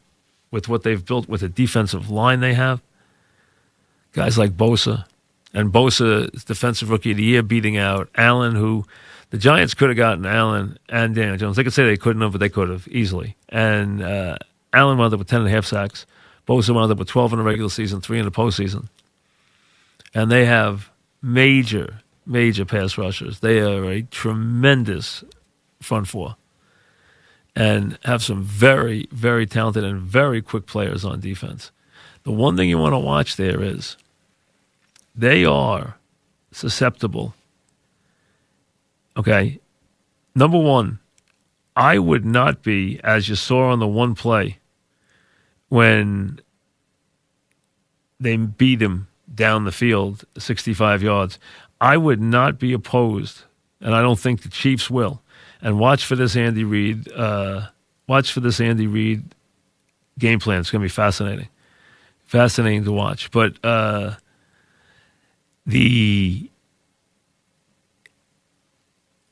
with 0.50 0.68
what 0.68 0.82
they've 0.82 1.04
built 1.04 1.28
with 1.28 1.40
the 1.40 1.48
defensive 1.48 2.10
line 2.10 2.40
they 2.40 2.54
have. 2.54 2.80
Guys 4.12 4.36
like 4.36 4.52
Bosa, 4.52 5.06
and 5.54 5.72
Bosa, 5.72 6.30
defensive 6.44 6.90
rookie 6.90 7.12
of 7.12 7.16
the 7.16 7.24
year, 7.24 7.42
beating 7.42 7.76
out 7.76 8.08
Allen, 8.14 8.54
who 8.54 8.84
the 9.32 9.38
Giants 9.38 9.72
could 9.72 9.88
have 9.88 9.96
gotten 9.96 10.26
Allen 10.26 10.78
and 10.90 11.14
Daniel 11.14 11.38
Jones. 11.38 11.56
They 11.56 11.64
could 11.64 11.72
say 11.72 11.86
they 11.86 11.96
couldn't 11.96 12.20
have, 12.20 12.32
but 12.32 12.38
they 12.38 12.50
could 12.50 12.68
have 12.68 12.86
easily. 12.88 13.34
And 13.48 14.02
uh, 14.02 14.36
Allen 14.74 14.98
wound 14.98 15.14
up 15.14 15.18
with 15.18 15.28
10 15.28 15.40
and 15.40 15.48
a 15.48 15.50
half 15.50 15.64
sacks. 15.64 16.04
Bosa 16.46 16.74
wound 16.74 16.92
up 16.92 16.98
with 16.98 17.08
12 17.08 17.32
in 17.32 17.38
the 17.38 17.44
regular 17.44 17.70
season, 17.70 18.02
three 18.02 18.18
in 18.18 18.26
the 18.26 18.30
postseason. 18.30 18.88
And 20.14 20.30
they 20.30 20.44
have 20.44 20.90
major, 21.22 22.02
major 22.26 22.66
pass 22.66 22.98
rushers. 22.98 23.40
They 23.40 23.60
are 23.60 23.90
a 23.90 24.02
tremendous 24.02 25.24
front 25.80 26.08
four 26.08 26.36
and 27.56 27.98
have 28.04 28.22
some 28.22 28.42
very, 28.42 29.08
very 29.12 29.46
talented 29.46 29.82
and 29.82 29.98
very 29.98 30.42
quick 30.42 30.66
players 30.66 31.06
on 31.06 31.20
defense. 31.20 31.70
The 32.24 32.32
one 32.32 32.54
thing 32.54 32.68
you 32.68 32.76
want 32.76 32.92
to 32.92 32.98
watch 32.98 33.36
there 33.36 33.62
is 33.62 33.96
they 35.16 35.46
are 35.46 35.96
susceptible. 36.52 37.34
Okay. 39.16 39.60
Number 40.34 40.58
one, 40.58 40.98
I 41.76 41.98
would 41.98 42.24
not 42.24 42.62
be, 42.62 43.00
as 43.02 43.28
you 43.28 43.34
saw 43.34 43.70
on 43.70 43.78
the 43.78 43.86
one 43.86 44.14
play, 44.14 44.58
when 45.68 46.40
they 48.20 48.36
beat 48.36 48.80
him 48.80 49.08
down 49.34 49.64
the 49.64 49.72
field 49.72 50.24
65 50.38 51.02
yards, 51.02 51.38
I 51.80 51.96
would 51.96 52.20
not 52.20 52.58
be 52.58 52.72
opposed, 52.72 53.42
and 53.80 53.94
I 53.94 54.02
don't 54.02 54.18
think 54.18 54.42
the 54.42 54.48
Chiefs 54.48 54.90
will, 54.90 55.22
and 55.60 55.78
watch 55.78 56.04
for 56.04 56.14
this 56.14 56.36
Andy 56.36 56.64
Reid. 56.64 57.10
Uh, 57.10 57.68
watch 58.06 58.32
for 58.32 58.40
this 58.40 58.60
Andy 58.60 58.86
Reid 58.86 59.34
game 60.18 60.38
plan. 60.38 60.60
It's 60.60 60.70
going 60.70 60.80
to 60.80 60.84
be 60.84 60.90
fascinating, 60.90 61.48
fascinating 62.24 62.84
to 62.84 62.92
watch. 62.92 63.30
But 63.30 63.56
uh, 63.64 64.14
the 65.66 66.50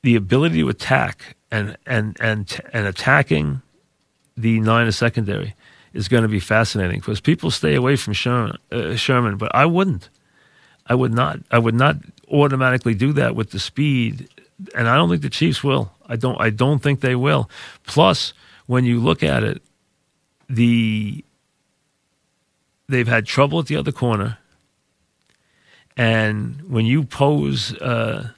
the 0.03 0.15
ability 0.15 0.59
to 0.59 0.69
attack 0.69 1.35
and 1.51 1.77
and 1.85 2.17
and 2.19 2.59
and 2.73 2.87
attacking 2.87 3.61
the 4.37 4.59
Niners 4.59 4.97
secondary 4.97 5.55
is 5.93 6.07
going 6.07 6.23
to 6.23 6.29
be 6.29 6.39
fascinating 6.39 6.99
because 6.99 7.19
people 7.19 7.51
stay 7.51 7.75
away 7.75 7.95
from 7.95 8.13
Sherman, 8.13 8.57
uh, 8.71 8.95
Sherman, 8.95 9.37
but 9.37 9.53
I 9.53 9.65
wouldn't. 9.65 10.09
I 10.87 10.95
would 10.95 11.13
not. 11.13 11.39
I 11.51 11.59
would 11.59 11.75
not 11.75 11.97
automatically 12.29 12.95
do 12.95 13.13
that 13.13 13.35
with 13.35 13.51
the 13.51 13.59
speed, 13.59 14.29
and 14.75 14.87
I 14.87 14.95
don't 14.95 15.09
think 15.09 15.21
the 15.21 15.29
Chiefs 15.29 15.63
will. 15.63 15.91
I 16.07 16.15
don't. 16.15 16.39
I 16.41 16.49
don't 16.49 16.79
think 16.79 17.01
they 17.01 17.15
will. 17.15 17.49
Plus, 17.85 18.33
when 18.67 18.85
you 18.85 18.99
look 18.99 19.23
at 19.23 19.43
it, 19.43 19.61
the 20.49 21.23
they've 22.89 23.07
had 23.07 23.25
trouble 23.25 23.59
at 23.59 23.67
the 23.67 23.75
other 23.77 23.91
corner, 23.91 24.37
And 25.97 26.61
when 26.69 26.85
you 26.85 27.03
pose 27.03 27.73
uh, 27.75 28.31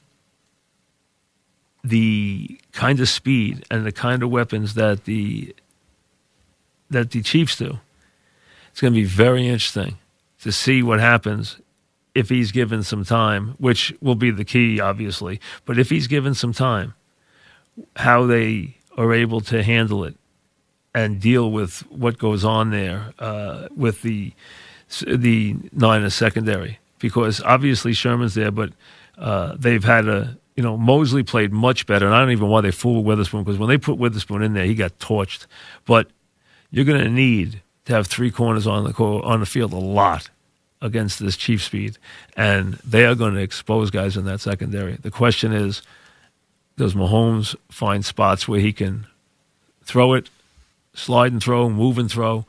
the 1.84 2.60
kind 2.72 3.00
of 3.00 3.10
speed 3.10 3.66
and 3.70 3.86
the 3.86 3.92
kind 3.92 4.24
of 4.24 4.30
weapons 4.30 4.74
that 4.76 5.06
the 5.06 5.56
that 6.90 7.12
the 7.12 7.22
Chiefs 7.22 7.58
do, 7.58 7.80
it's 8.72 8.82
going 8.82 8.94
to 8.94 9.00
be 9.00 9.06
very 9.06 9.48
interesting 9.48 9.98
to 10.42 10.52
see 10.52 10.84
what 10.84 11.00
happens 11.00 11.58
if 12.14 12.30
he's 12.30 12.52
given 12.52 12.84
some 12.84 13.04
time, 13.04 13.56
which 13.58 13.94
will 14.02 14.16
be 14.16 14.30
the 14.30 14.46
key, 14.46 14.80
obviously. 14.80 15.42
But 15.66 15.80
if 15.80 15.90
he's 15.90 16.08
given 16.08 16.36
some 16.36 16.54
time, 16.54 16.94
how 17.96 18.26
they 18.28 18.78
are 18.98 19.14
able 19.14 19.42
to 19.42 19.64
handle 19.64 20.04
it 20.04 20.16
and 20.94 21.20
deal 21.20 21.50
with 21.52 21.80
what 21.90 22.20
goes 22.20 22.46
on 22.46 22.70
there 22.70 23.14
uh, 23.20 23.68
with 23.76 24.04
the 24.04 24.34
the 25.08 25.56
Niners 25.72 26.14
secondary, 26.14 26.78
because 27.00 27.42
obviously 27.42 27.94
Sherman's 27.94 28.36
there, 28.36 28.52
but 28.52 28.74
uh, 29.18 29.56
they've 29.58 29.84
had 29.84 30.08
a 30.08 30.38
you 30.56 30.64
know 30.64 30.78
Moseley 30.78 31.24
played 31.24 31.52
much 31.52 31.86
better, 31.86 32.06
and 32.06 32.16
I 32.16 32.20
don't 32.20 32.32
even 32.32 32.46
know 32.46 32.52
why 32.52 32.62
they 32.62 32.72
fooled 32.72 33.06
Witherspoon 33.06 33.44
because 33.44 33.60
when 33.60 33.70
they 33.70 33.78
put 33.78 33.98
Witherspoon 33.98 34.44
in 34.44 34.54
there, 34.54 34.66
he 34.66 34.76
got 34.76 34.98
torched. 35.00 35.46
But 35.86 36.10
you're 36.72 36.86
going 36.86 37.04
to 37.04 37.10
need 37.10 37.62
to 37.86 37.94
have 37.94 38.08
three 38.08 38.32
corners 38.32 38.68
on 38.68 38.84
the 38.84 38.94
on 39.04 39.40
the 39.40 39.46
field 39.46 39.74
a 39.74 39.78
lot 39.78 40.30
against 40.82 41.20
this 41.20 41.38
chief 41.38 41.64
speed, 41.64 41.98
and 42.36 42.74
they 42.86 43.06
are 43.06 43.16
going 43.16 43.34
to 43.34 43.42
expose 43.42 43.90
guys 43.90 44.18
in 44.18 44.26
that 44.26 44.42
secondary. 44.42 44.98
The 44.98 45.12
question 45.12 45.54
is, 45.54 45.82
does 46.78 46.94
Mahomes 46.94 47.56
find 47.70 48.04
spots 48.04 48.48
where 48.48 48.60
he 48.60 48.74
can 48.74 49.08
throw 49.84 50.14
it, 50.14 50.30
slide 50.94 51.32
and 51.32 51.42
throw, 51.42 51.70
move 51.70 51.98
and 51.98 52.12
throw, 52.12 52.46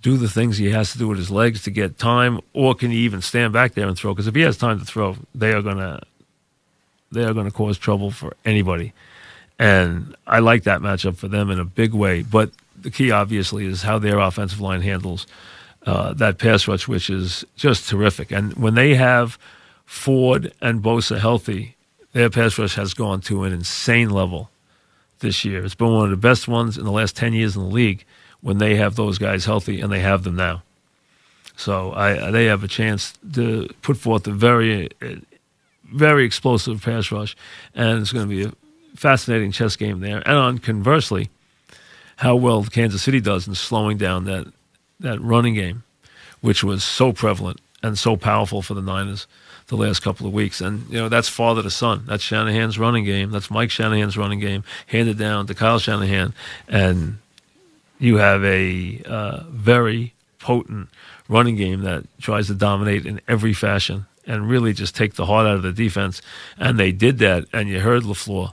do 0.00 0.16
the 0.16 0.28
things 0.28 0.58
he 0.58 0.70
has 0.70 0.92
to 0.92 0.98
do 0.98 1.08
with 1.08 1.18
his 1.18 1.30
legs 1.30 1.62
to 1.62 1.70
get 1.70 1.98
time, 1.98 2.40
or 2.52 2.74
can 2.74 2.90
he 2.90 2.98
even 2.98 3.22
stand 3.22 3.52
back 3.52 3.74
there 3.74 3.86
and 3.86 3.96
throw? 3.96 4.12
Because 4.12 4.26
if 4.26 4.34
he 4.34 4.42
has 4.42 4.56
time 4.56 4.78
to 4.78 4.84
throw, 4.84 5.16
they 5.34 5.52
are 5.52 5.62
going 5.62 5.78
to 5.78 6.00
they 7.12 7.24
are 7.24 7.34
going 7.34 7.46
to 7.46 7.52
cause 7.52 7.78
trouble 7.78 8.10
for 8.10 8.34
anybody. 8.44 8.92
And 9.58 10.16
I 10.26 10.40
like 10.40 10.64
that 10.64 10.80
matchup 10.80 11.16
for 11.16 11.28
them 11.28 11.50
in 11.50 11.60
a 11.60 11.64
big 11.64 11.94
way. 11.94 12.22
But 12.22 12.50
the 12.80 12.90
key, 12.90 13.10
obviously, 13.10 13.66
is 13.66 13.82
how 13.82 13.98
their 13.98 14.18
offensive 14.18 14.60
line 14.60 14.80
handles 14.80 15.26
uh, 15.86 16.14
that 16.14 16.38
pass 16.38 16.66
rush, 16.66 16.88
which 16.88 17.10
is 17.10 17.44
just 17.56 17.88
terrific. 17.88 18.30
And 18.30 18.54
when 18.54 18.74
they 18.74 18.94
have 18.94 19.38
Ford 19.84 20.52
and 20.60 20.82
Bosa 20.82 21.18
healthy, 21.18 21.76
their 22.12 22.30
pass 22.30 22.58
rush 22.58 22.74
has 22.76 22.94
gone 22.94 23.20
to 23.22 23.44
an 23.44 23.52
insane 23.52 24.10
level 24.10 24.50
this 25.20 25.44
year. 25.44 25.64
It's 25.64 25.74
been 25.74 25.92
one 25.92 26.04
of 26.04 26.10
the 26.10 26.16
best 26.16 26.48
ones 26.48 26.76
in 26.76 26.84
the 26.84 26.92
last 26.92 27.16
10 27.16 27.32
years 27.32 27.56
in 27.56 27.62
the 27.62 27.68
league 27.68 28.04
when 28.40 28.58
they 28.58 28.76
have 28.76 28.96
those 28.96 29.18
guys 29.18 29.44
healthy, 29.44 29.80
and 29.80 29.92
they 29.92 30.00
have 30.00 30.24
them 30.24 30.34
now. 30.34 30.62
So 31.56 31.92
I, 31.92 32.30
they 32.30 32.46
have 32.46 32.64
a 32.64 32.68
chance 32.68 33.14
to 33.34 33.68
put 33.82 33.96
forth 33.96 34.26
a 34.26 34.32
very, 34.32 34.88
very 35.92 36.24
explosive 36.24 36.82
pass 36.82 37.10
rush, 37.10 37.36
and 37.74 38.00
it's 38.00 38.12
going 38.12 38.28
to 38.28 38.34
be 38.34 38.44
a 38.44 38.52
fascinating 38.96 39.52
chess 39.52 39.76
game 39.76 40.00
there. 40.00 40.22
And 40.26 40.36
on 40.36 40.58
conversely, 40.58 41.30
how 42.16 42.36
well 42.36 42.64
Kansas 42.64 43.02
City 43.02 43.20
does 43.20 43.48
in 43.48 43.54
slowing 43.54 43.98
down 43.98 44.24
that 44.24 44.52
that 45.00 45.20
running 45.20 45.54
game, 45.54 45.82
which 46.40 46.62
was 46.62 46.84
so 46.84 47.12
prevalent 47.12 47.60
and 47.82 47.98
so 47.98 48.16
powerful 48.16 48.62
for 48.62 48.74
the 48.74 48.82
Niners 48.82 49.26
the 49.66 49.76
last 49.76 50.00
couple 50.00 50.26
of 50.26 50.32
weeks. 50.32 50.60
And, 50.60 50.88
you 50.88 50.98
know, 50.98 51.08
that's 51.08 51.28
father 51.28 51.62
to 51.62 51.70
son. 51.70 52.04
That's 52.06 52.22
Shanahan's 52.22 52.78
running 52.78 53.04
game. 53.04 53.30
That's 53.30 53.50
Mike 53.50 53.70
Shanahan's 53.70 54.16
running 54.16 54.38
game, 54.38 54.64
handed 54.86 55.18
down 55.18 55.46
to 55.46 55.54
Kyle 55.54 55.78
Shanahan. 55.78 56.34
And 56.68 57.18
you 57.98 58.16
have 58.16 58.44
a 58.44 59.02
uh, 59.06 59.44
very 59.48 60.14
potent 60.38 60.88
running 61.28 61.56
game 61.56 61.82
that 61.82 62.04
tries 62.20 62.48
to 62.48 62.54
dominate 62.54 63.06
in 63.06 63.20
every 63.26 63.54
fashion 63.54 64.06
and 64.26 64.48
really 64.48 64.72
just 64.72 64.94
take 64.94 65.14
the 65.14 65.26
heart 65.26 65.46
out 65.46 65.56
of 65.56 65.62
the 65.62 65.72
defense. 65.72 66.22
And 66.58 66.78
they 66.78 66.92
did 66.92 67.18
that. 67.18 67.46
And 67.52 67.68
you 67.68 67.80
heard 67.80 68.02
LaFleur 68.02 68.52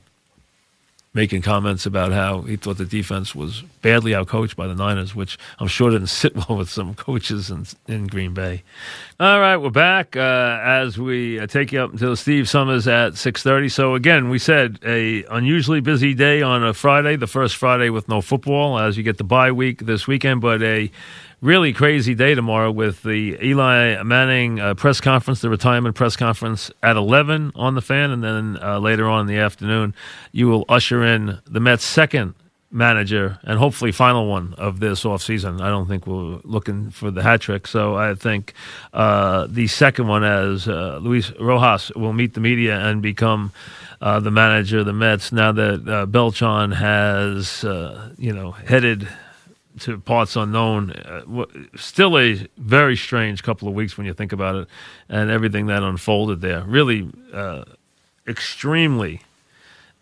making 1.14 1.42
comments 1.42 1.88
about 1.88 2.12
how 2.12 2.42
he 2.42 2.56
thought 2.56 2.78
the 2.78 2.86
defense 2.86 3.34
was 3.34 3.62
badly 3.82 4.12
outcoached 4.12 4.56
by 4.56 4.68
the 4.68 4.76
Niners, 4.76 5.16
which 5.16 5.40
I'm 5.58 5.68
sure 5.68 5.90
didn't 5.90 6.08
sit 6.22 6.36
well 6.36 6.58
with 6.58 6.70
some 6.70 6.94
coaches 6.94 7.50
in, 7.50 7.66
in 7.88 8.08
Green 8.08 8.34
Bay. 8.34 8.64
All 9.20 9.40
right, 9.40 9.58
we're 9.58 9.72
back 9.72 10.16
uh, 10.16 10.60
as 10.64 10.98
we 10.98 11.40
uh, 11.40 11.48
take 11.48 11.72
you 11.72 11.82
up 11.82 11.92
until 11.92 12.16
Steve 12.16 12.48
Somers 12.48 12.88
at 12.88 13.14
6:30. 13.14 13.72
So 13.72 13.96
again, 13.96 14.30
we 14.30 14.40
said 14.40 14.80
a 14.86 15.24
unusually 15.26 15.82
busy 15.82 16.14
day 16.14 16.42
on 16.42 16.64
a 16.64 16.74
Friday, 16.74 17.16
the 17.16 17.28
first 17.28 17.56
Friday 17.56 17.90
with 17.90 18.08
no 18.08 18.22
football, 18.22 18.80
as 18.80 18.96
you 18.96 19.04
get 19.04 19.18
the 19.18 19.24
bye 19.24 19.52
week 19.52 19.80
this 19.80 20.08
weekend, 20.08 20.42
but 20.42 20.62
a 20.62 20.92
really 21.42 21.72
crazy 21.74 22.16
day 22.16 22.36
tomorrow 22.36 22.72
with 22.72 23.04
the 23.04 23.38
Eli 23.42 24.02
Manning 24.04 24.60
uh, 24.60 24.74
press 24.74 25.00
conference, 25.00 25.42
the 25.42 25.50
retirement 25.50 25.96
press 25.96 26.16
conference 26.16 26.72
at 26.84 26.98
11 26.98 27.54
on 27.56 27.76
the 27.76 27.82
fan, 27.82 28.12
and 28.12 28.24
then 28.24 28.58
uh, 28.62 28.80
later 28.80 29.08
on 29.08 29.22
in 29.22 29.28
the 29.28 29.38
afternoon, 29.38 29.94
you 30.32 30.48
will 30.48 30.66
usher 30.68 31.04
in 31.04 31.40
the 31.46 31.60
Mets' 31.60 31.84
second 31.84 32.36
manager 32.72 33.40
and 33.44 33.58
hopefully 33.58 33.92
final 33.92 34.28
one 34.28 34.54
of 34.56 34.80
this 34.80 35.04
offseason. 35.04 35.60
I 35.60 35.70
don't 35.70 35.88
think 35.88 36.06
we're 36.06 36.40
looking 36.44 36.92
for 36.92 37.10
the 37.10 37.24
hat 37.24 37.42
trick. 37.42 37.66
So 37.66 37.96
I 37.96 38.14
think 38.14 38.54
uh, 38.94 39.48
the 39.50 39.68
second 39.68 40.08
one, 40.08 40.24
as 40.24 40.68
uh, 40.68 41.00
Luis 41.02 41.32
Rojas 41.40 41.92
will 41.96 42.14
meet 42.14 42.34
the 42.34 42.42
media 42.42 42.80
and 42.80 43.02
become. 43.02 43.52
Uh, 44.02 44.18
the 44.18 44.32
manager 44.32 44.80
of 44.80 44.86
the 44.86 44.94
Mets 44.94 45.34
now 45.34 45.52
that 45.52 45.86
uh, 45.86 46.06
Beltran 46.06 46.72
has, 46.72 47.66
uh, 47.66 48.14
you 48.18 48.32
know, 48.32 48.52
headed 48.52 49.10
to 49.80 50.00
parts 50.00 50.36
unknown. 50.36 50.92
Uh, 50.92 51.46
still 51.76 52.18
a 52.18 52.48
very 52.58 52.96
strange 52.96 53.44
couple 53.44 53.68
of 53.68 53.74
weeks 53.74 53.98
when 53.98 54.06
you 54.06 54.14
think 54.14 54.32
about 54.32 54.56
it, 54.56 54.68
and 55.08 55.30
everything 55.30 55.68
that 55.68 55.84
unfolded 55.84 56.42
there. 56.42 56.64
Really, 56.64 57.10
uh, 57.34 57.64
extremely, 58.28 59.22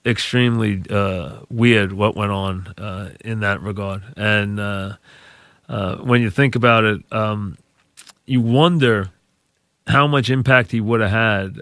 extremely 0.06 0.84
uh, 0.90 1.40
weird 1.50 1.94
what 1.94 2.16
went 2.16 2.32
on 2.32 2.74
uh, 2.78 3.12
in 3.24 3.40
that 3.42 3.62
regard. 3.62 4.04
And 4.16 4.60
uh, 4.60 4.98
when 6.02 6.22
you 6.22 6.30
think 6.30 6.56
about 6.56 6.84
it, 6.84 7.02
um, 7.12 7.58
you 8.26 8.42
wonder 8.42 9.12
how 9.88 10.08
much 10.08 10.30
impact 10.30 10.72
he 10.72 10.82
would 10.82 11.00
have 11.00 11.12
had, 11.12 11.62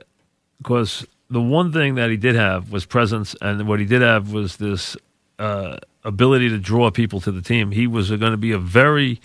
because 0.58 1.06
the 1.30 1.42
one 1.42 1.72
thing 1.72 1.96
that 1.96 2.10
he 2.10 2.18
did 2.18 2.36
have 2.36 2.72
was 2.72 2.86
presence, 2.86 3.36
and 3.42 3.68
what 3.68 3.80
he 3.80 3.86
did 3.86 4.02
have 4.02 4.32
was 4.34 4.58
this 4.58 4.98
ability 5.38 6.50
to 6.50 6.58
draw 6.58 6.90
people 6.92 7.20
to 7.22 7.32
the 7.32 7.42
team. 7.42 7.72
He 7.72 7.88
was 7.88 8.10
going 8.10 8.32
to 8.32 8.38
be 8.38 8.52
a 8.52 8.60
very 8.60 9.20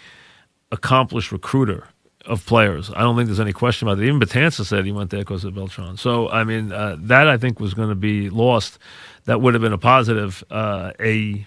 accomplished 0.73 1.33
recruiter 1.33 1.89
of 2.27 2.45
players. 2.47 2.91
I 2.95 3.01
don't 3.01 3.17
think 3.17 3.29
there's 3.29 3.41
any 3.41 3.53
question 3.53 3.89
about 3.89 3.99
it. 3.99 4.07
Even 4.07 4.21
Betances 4.21 4.67
said 4.67 4.85
he 4.85 4.93
went 4.93 5.11
there 5.11 5.21
because 5.21 5.45
of 5.45 5.55
Beltran. 5.55 5.97
So, 5.97 6.29
I 6.29 6.45
mean, 6.45 6.73
uh, 6.73 6.97
that 7.01 7.29
I 7.29 7.37
think 7.39 7.61
was 7.61 7.75
going 7.75 7.89
to 7.89 7.95
be 7.95 8.31
lost. 8.31 8.79
That 9.25 9.41
would 9.41 9.55
have 9.55 9.63
been 9.63 9.73
a 9.73 9.79
positive. 9.79 10.45
Uh, 10.51 10.93
a 11.01 11.47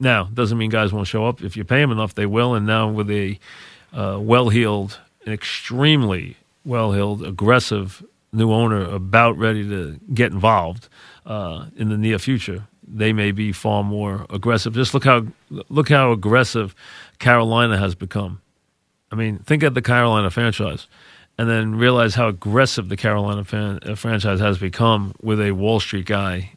now 0.00 0.24
doesn't 0.32 0.56
mean 0.56 0.70
guys 0.70 0.92
won't 0.92 1.08
show 1.08 1.26
up. 1.26 1.42
If 1.42 1.56
you 1.56 1.64
pay 1.64 1.80
them 1.80 1.90
enough, 1.90 2.14
they 2.14 2.26
will. 2.26 2.54
And 2.54 2.66
now 2.66 2.88
with 2.88 3.10
a 3.10 3.38
uh, 3.92 4.18
well-heeled, 4.20 4.98
an 5.26 5.32
extremely 5.32 6.36
well-heeled, 6.64 7.24
aggressive 7.24 8.04
new 8.32 8.52
owner 8.52 8.82
about 8.84 9.36
ready 9.38 9.66
to 9.68 9.98
get 10.14 10.32
involved 10.32 10.88
uh, 11.26 11.66
in 11.76 11.88
the 11.88 11.96
near 11.96 12.18
future, 12.18 12.66
they 12.90 13.12
may 13.12 13.32
be 13.32 13.52
far 13.52 13.84
more 13.84 14.26
aggressive. 14.30 14.74
Just 14.74 14.94
look 14.94 15.04
how 15.04 15.26
look 15.50 15.88
how 15.88 16.12
aggressive 16.12 16.74
Carolina 17.18 17.76
has 17.78 17.94
become. 17.94 18.40
I 19.10 19.16
mean, 19.16 19.38
think 19.38 19.62
of 19.62 19.74
the 19.74 19.82
Carolina 19.82 20.30
franchise, 20.30 20.86
and 21.36 21.48
then 21.48 21.76
realize 21.76 22.14
how 22.14 22.28
aggressive 22.28 22.88
the 22.88 22.96
Carolina 22.96 23.44
fan, 23.44 23.80
uh, 23.84 23.94
franchise 23.94 24.40
has 24.40 24.58
become 24.58 25.14
with 25.22 25.40
a 25.40 25.52
Wall 25.52 25.80
Street 25.80 26.06
guy 26.06 26.52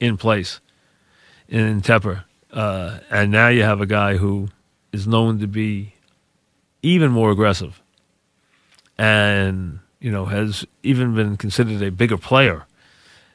in 0.00 0.16
place 0.16 0.60
in 1.48 1.80
Tepper, 1.80 2.24
uh, 2.52 2.98
and 3.10 3.30
now 3.32 3.48
you 3.48 3.62
have 3.62 3.80
a 3.80 3.86
guy 3.86 4.16
who 4.16 4.48
is 4.92 5.06
known 5.06 5.38
to 5.40 5.46
be 5.46 5.94
even 6.82 7.10
more 7.10 7.30
aggressive, 7.30 7.80
and 8.96 9.80
you 10.00 10.10
know 10.10 10.26
has 10.26 10.64
even 10.82 11.14
been 11.14 11.36
considered 11.36 11.82
a 11.82 11.90
bigger 11.90 12.18
player 12.18 12.64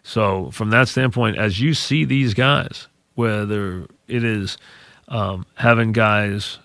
so 0.03 0.51
from 0.51 0.69
that 0.71 0.89
standpoint, 0.89 1.37
as 1.37 1.59
you 1.59 1.73
see 1.73 2.05
these 2.05 2.33
guys, 2.33 2.87
whether 3.15 3.87
it 4.07 4.23
is 4.23 4.57
um, 5.07 5.45
having 5.55 5.93
guys 5.93 6.59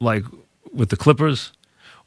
like 0.00 0.24
with 0.72 0.90
the 0.90 0.96
Clippers 0.96 1.52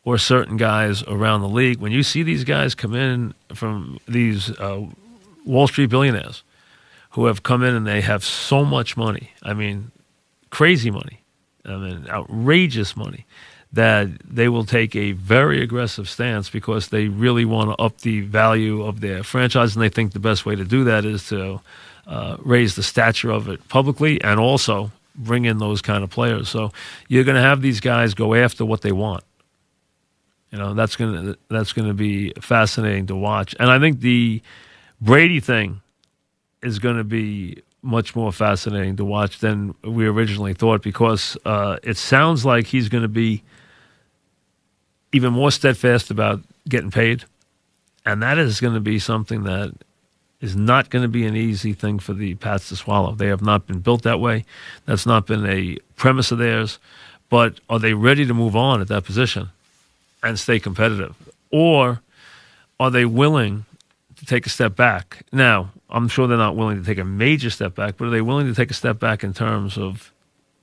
or 0.03 0.17
certain 0.17 0.57
guys 0.57 1.03
around 1.03 1.41
the 1.41 1.49
league, 1.49 1.79
when 1.79 1.91
you 1.91 2.03
see 2.03 2.21
these 2.21 2.43
guys 2.43 2.75
come 2.75 2.93
in 2.93 3.33
from 3.53 3.99
these 4.07 4.51
uh, 4.59 4.85
Wall 5.45 5.67
Street 5.67 5.89
billionaires 5.89 6.43
who 7.11 7.25
have 7.25 7.43
come 7.43 7.63
in 7.63 7.73
and 7.73 7.87
they 7.87 8.01
have 8.01 8.23
so 8.23 8.65
much 8.65 8.97
money, 8.97 9.31
I 9.43 9.53
mean, 9.53 9.91
crazy 10.49 10.91
money, 10.91 11.21
I 11.65 11.77
mean, 11.77 12.07
outrageous 12.09 12.95
money 12.95 13.25
that 13.73 14.07
they 14.23 14.47
will 14.47 14.65
take 14.65 14.95
a 14.95 15.11
very 15.11 15.61
aggressive 15.61 16.09
stance 16.09 16.49
because 16.49 16.89
they 16.89 17.07
really 17.07 17.45
want 17.45 17.69
to 17.69 17.83
up 17.83 17.99
the 18.01 18.21
value 18.21 18.83
of 18.83 19.01
their 19.01 19.23
franchise, 19.23 19.75
and 19.75 19.83
they 19.83 19.89
think 19.89 20.13
the 20.13 20.19
best 20.19 20.45
way 20.45 20.55
to 20.55 20.63
do 20.63 20.83
that 20.85 21.05
is 21.05 21.27
to 21.27 21.59
uh, 22.07 22.37
raise 22.39 22.75
the 22.75 22.83
stature 22.83 23.29
of 23.29 23.47
it 23.49 23.67
publicly 23.67 24.21
and 24.21 24.39
also 24.39 24.91
bring 25.15 25.45
in 25.45 25.57
those 25.57 25.81
kind 25.81 26.03
of 26.03 26.09
players. 26.09 26.47
So 26.47 26.71
you're 27.07 27.23
going 27.23 27.35
to 27.35 27.41
have 27.41 27.61
these 27.61 27.79
guys 27.79 28.13
go 28.13 28.33
after 28.33 28.65
what 28.65 28.81
they 28.81 28.91
want. 28.91 29.23
You 30.51 30.59
know, 30.59 30.73
that's 30.73 30.95
gonna 30.95 31.35
that's 31.49 31.73
gonna 31.73 31.93
be 31.93 32.31
fascinating 32.39 33.07
to 33.07 33.17
watch. 33.17 33.53
And 33.59 33.69
I 33.69 33.79
think 33.79 33.99
the 33.99 34.41
Brady 35.01 35.41
thing 35.41 35.81
is 36.63 36.79
going 36.79 36.97
to 36.97 37.03
be 37.03 37.61
much 37.81 38.15
more 38.15 38.31
fascinating 38.31 38.95
to 38.97 39.05
watch 39.05 39.39
than 39.39 39.75
we 39.83 40.07
originally 40.07 40.53
thought 40.53 40.81
because 40.81 41.37
uh, 41.45 41.77
it 41.83 41.97
sounds 41.97 42.45
like 42.45 42.67
he's 42.67 42.89
going 42.89 43.03
to 43.03 43.07
be 43.07 43.43
even 45.11 45.33
more 45.33 45.51
steadfast 45.51 46.11
about 46.11 46.41
getting 46.67 46.91
paid. 46.91 47.23
And 48.05 48.21
that 48.23 48.37
is 48.37 48.59
going 48.59 48.73
to 48.73 48.79
be 48.79 48.99
something 48.99 49.43
that 49.43 49.73
is 50.39 50.55
not 50.55 50.89
going 50.89 51.01
to 51.01 51.09
be 51.09 51.25
an 51.25 51.35
easy 51.35 51.73
thing 51.73 51.99
for 51.99 52.13
the 52.13 52.35
Pats 52.35 52.69
to 52.69 52.75
swallow. 52.75 53.13
They 53.13 53.27
have 53.27 53.41
not 53.41 53.67
been 53.67 53.79
built 53.79 54.03
that 54.03 54.19
way. 54.19 54.45
That's 54.85 55.05
not 55.05 55.25
been 55.25 55.45
a 55.45 55.77
premise 55.95 56.31
of 56.31 56.37
theirs. 56.37 56.79
But 57.29 57.59
are 57.69 57.79
they 57.79 57.93
ready 57.93 58.25
to 58.25 58.33
move 58.33 58.55
on 58.55 58.79
at 58.79 58.87
that 58.87 59.03
position 59.03 59.49
and 60.23 60.39
stay 60.39 60.59
competitive? 60.59 61.15
Or 61.51 62.01
are 62.79 62.91
they 62.91 63.05
willing 63.05 63.65
to 64.17 64.25
take 64.25 64.45
a 64.45 64.49
step 64.49 64.75
back? 64.75 65.23
Now, 65.31 65.71
I'm 65.89 66.07
sure 66.07 66.27
they're 66.27 66.37
not 66.37 66.55
willing 66.55 66.79
to 66.79 66.85
take 66.85 66.97
a 66.97 67.03
major 67.03 67.49
step 67.49 67.75
back, 67.75 67.97
but 67.97 68.05
are 68.05 68.11
they 68.11 68.21
willing 68.21 68.47
to 68.47 68.53
take 68.53 68.71
a 68.71 68.75
step 68.75 68.99
back 68.99 69.23
in 69.23 69.33
terms 69.33 69.77
of 69.77 70.11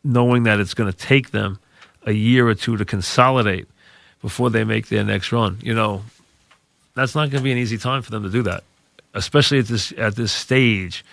knowing 0.02 0.44
that 0.44 0.60
it's 0.60 0.74
going 0.74 0.90
to 0.90 0.96
take 0.96 1.30
them 1.30 1.58
a 2.06 2.12
year 2.12 2.46
or 2.46 2.54
two 2.54 2.76
to 2.76 2.84
consolidate 2.84 3.66
before 4.24 4.48
they 4.48 4.64
make 4.64 4.88
their 4.88 5.04
next 5.04 5.32
run? 5.32 5.58
You 5.62 5.74
know, 5.74 6.02
that's 6.94 7.14
not 7.14 7.28
going 7.28 7.42
to 7.42 7.44
be 7.44 7.52
an 7.52 7.58
easy 7.58 7.76
time 7.76 8.00
for 8.00 8.10
them 8.10 8.22
to 8.22 8.30
do 8.30 8.42
that, 8.44 8.64
especially 9.12 9.58
at 9.58 9.66
this 9.66 9.92
at 9.98 10.16
this 10.16 10.32
stage 10.32 11.04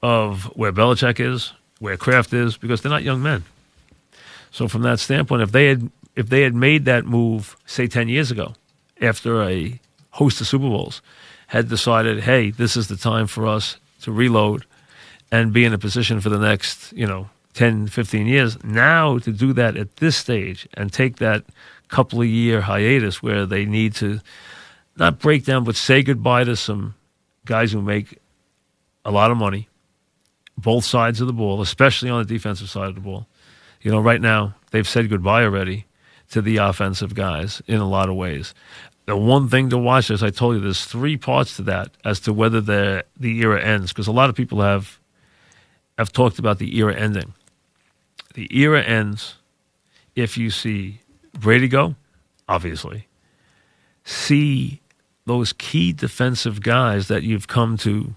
of 0.00 0.44
where 0.56 0.72
Belichick 0.72 1.20
is, 1.20 1.52
where 1.80 1.98
Kraft 1.98 2.32
is, 2.32 2.56
because 2.56 2.80
they're 2.80 2.96
not 2.96 3.02
young 3.02 3.22
men. 3.22 3.44
So 4.52 4.68
from 4.68 4.82
that 4.82 5.00
standpoint, 5.00 5.42
if 5.42 5.52
they 5.52 5.66
had 5.66 5.90
if 6.16 6.30
they 6.30 6.42
had 6.42 6.54
made 6.54 6.86
that 6.86 7.04
move, 7.04 7.56
say 7.66 7.86
ten 7.86 8.08
years 8.08 8.30
ago, 8.30 8.54
after 9.02 9.42
a 9.42 9.78
host 10.12 10.40
of 10.40 10.46
Super 10.46 10.70
Bowls, 10.70 11.02
had 11.48 11.68
decided, 11.68 12.20
hey, 12.20 12.50
this 12.50 12.74
is 12.74 12.88
the 12.88 12.96
time 12.96 13.26
for 13.26 13.46
us 13.46 13.76
to 14.00 14.10
reload 14.10 14.64
and 15.30 15.52
be 15.52 15.66
in 15.66 15.74
a 15.74 15.78
position 15.78 16.22
for 16.22 16.30
the 16.30 16.38
next, 16.38 16.92
you 16.94 17.06
know, 17.06 17.28
10, 17.56 17.88
15 17.88 18.26
years. 18.26 18.62
Now 18.62 19.18
to 19.18 19.32
do 19.32 19.52
that 19.54 19.76
at 19.76 19.96
this 19.96 20.16
stage 20.16 20.68
and 20.74 20.92
take 20.92 21.16
that 21.16 21.44
couple 21.88 22.20
of 22.20 22.26
year 22.28 22.60
hiatus 22.60 23.22
where 23.22 23.46
they 23.46 23.64
need 23.64 23.94
to 23.96 24.20
not 24.96 25.18
break 25.18 25.44
down, 25.44 25.64
but 25.64 25.76
say 25.76 26.02
goodbye 26.02 26.44
to 26.44 26.56
some 26.56 26.94
guys 27.44 27.72
who 27.72 27.82
make 27.82 28.18
a 29.04 29.10
lot 29.10 29.30
of 29.30 29.36
money, 29.36 29.68
both 30.56 30.84
sides 30.84 31.20
of 31.20 31.26
the 31.26 31.32
ball, 31.32 31.60
especially 31.60 32.10
on 32.10 32.18
the 32.18 32.24
defensive 32.24 32.70
side 32.70 32.88
of 32.88 32.94
the 32.94 33.00
ball. 33.00 33.26
You 33.82 33.90
know, 33.90 34.00
right 34.00 34.20
now 34.20 34.54
they've 34.70 34.88
said 34.88 35.10
goodbye 35.10 35.42
already 35.42 35.86
to 36.30 36.40
the 36.40 36.56
offensive 36.56 37.14
guys 37.14 37.62
in 37.66 37.78
a 37.78 37.88
lot 37.88 38.08
of 38.08 38.16
ways 38.16 38.54
the 39.06 39.16
one 39.16 39.48
thing 39.48 39.70
to 39.70 39.78
watch, 39.78 40.10
as 40.10 40.22
I 40.22 40.30
told 40.30 40.56
you, 40.56 40.60
there's 40.60 40.84
three 40.84 41.16
parts 41.16 41.56
to 41.56 41.62
that 41.62 41.90
as 42.04 42.20
to 42.20 42.32
whether 42.32 42.60
the 42.60 43.04
the 43.18 43.38
era 43.38 43.62
ends, 43.62 43.92
because 43.92 44.08
a 44.08 44.12
lot 44.12 44.28
of 44.28 44.36
people 44.36 44.60
have 44.60 44.98
have 45.96 46.12
talked 46.12 46.38
about 46.38 46.58
the 46.58 46.76
era 46.76 46.94
ending. 46.94 47.32
The 48.36 48.48
era 48.56 48.82
ends 48.82 49.36
if 50.14 50.36
you 50.36 50.50
see 50.50 51.00
Brady 51.32 51.68
go, 51.68 51.96
obviously. 52.48 53.08
See 54.04 54.80
those 55.24 55.52
key 55.52 55.92
defensive 55.92 56.62
guys 56.62 57.08
that 57.08 57.24
you've 57.24 57.48
come 57.48 57.76
to 57.78 58.14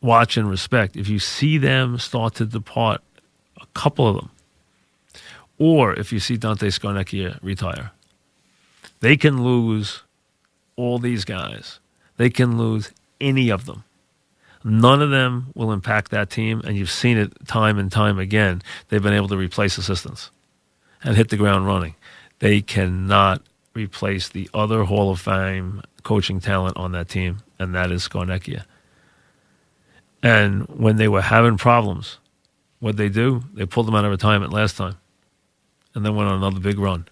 watch 0.00 0.36
and 0.36 0.48
respect. 0.48 0.96
If 0.96 1.08
you 1.08 1.18
see 1.18 1.58
them 1.58 1.98
start 1.98 2.36
to 2.36 2.46
depart, 2.46 3.02
a 3.60 3.66
couple 3.74 4.08
of 4.08 4.16
them, 4.16 4.30
or 5.58 5.92
if 5.92 6.12
you 6.12 6.20
see 6.20 6.38
Dante 6.38 6.68
Scarnecchia 6.68 7.38
retire 7.42 7.90
they 9.00 9.16
can 9.16 9.42
lose 9.42 10.02
all 10.76 10.98
these 10.98 11.24
guys. 11.24 11.80
They 12.16 12.30
can 12.30 12.56
lose 12.56 12.92
any 13.20 13.50
of 13.50 13.66
them. 13.66 13.84
None 14.62 15.00
of 15.00 15.10
them 15.10 15.52
will 15.54 15.72
impact 15.72 16.10
that 16.10 16.30
team, 16.30 16.60
and 16.64 16.76
you've 16.76 16.90
seen 16.90 17.16
it 17.16 17.32
time 17.46 17.78
and 17.78 17.90
time 17.90 18.18
again. 18.18 18.62
They've 18.88 19.02
been 19.02 19.14
able 19.14 19.28
to 19.28 19.36
replace 19.36 19.78
assistants 19.78 20.30
and 21.02 21.16
hit 21.16 21.30
the 21.30 21.36
ground 21.36 21.66
running. 21.66 21.94
They 22.40 22.60
cannot 22.60 23.42
replace 23.74 24.28
the 24.28 24.50
other 24.52 24.84
Hall 24.84 25.10
of 25.10 25.20
Fame 25.20 25.82
coaching 26.02 26.40
talent 26.40 26.76
on 26.76 26.92
that 26.92 27.08
team, 27.08 27.38
and 27.58 27.74
that 27.74 27.90
is 27.90 28.06
Scarnecchia. 28.06 28.64
And 30.22 30.66
when 30.68 30.96
they 30.96 31.08
were 31.08 31.22
having 31.22 31.56
problems, 31.56 32.18
what 32.80 32.96
they 32.96 33.08
do? 33.08 33.44
They 33.54 33.64
pulled 33.64 33.86
them 33.86 33.94
out 33.94 34.04
of 34.04 34.10
retirement 34.10 34.52
last 34.52 34.76
time, 34.76 34.96
and 35.94 36.04
then 36.04 36.14
went 36.14 36.28
on 36.28 36.36
another 36.36 36.60
big 36.60 36.78
run 36.78 37.06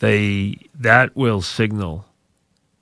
they 0.00 0.56
that 0.74 1.14
will 1.14 1.40
signal 1.40 2.06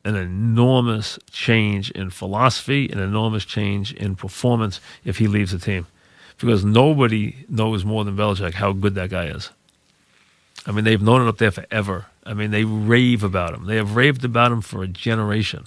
an 0.05 0.17
enormous 0.17 1.19
change 1.31 1.91
in 1.91 2.11
philosophy, 2.11 2.89
an 2.89 2.99
enormous 2.99 3.45
change 3.45 3.93
in 3.93 4.17
performance 4.17 4.81
if 5.05 5.19
he 5.19 5.27
leaves 5.27 5.53
the 5.53 5.59
team, 5.59 5.87
because 6.39 6.65
nobody 6.65 7.45
knows 7.49 7.85
more 7.85 8.05
than 8.05 8.17
Belichick 8.17 8.55
how 8.55 8.73
good 8.73 8.95
that 8.95 9.11
guy 9.11 9.27
is. 9.27 9.51
I 10.67 10.73
mean, 10.73 10.85
they've 10.85 11.03
known 11.03 11.23
it 11.23 11.29
up 11.29 11.39
there 11.39 11.51
forever. 11.51 12.07
I 12.25 12.35
mean, 12.35 12.51
they 12.51 12.65
rave 12.65 13.25
about 13.25 13.55
him. 13.55 13.67
They 13.67 13.77
have 13.77 13.97
raved 13.97 14.25
about 14.25 14.53
him 14.53 14.61
for 14.61 14.83
a 14.83 14.89
generation, 14.89 15.67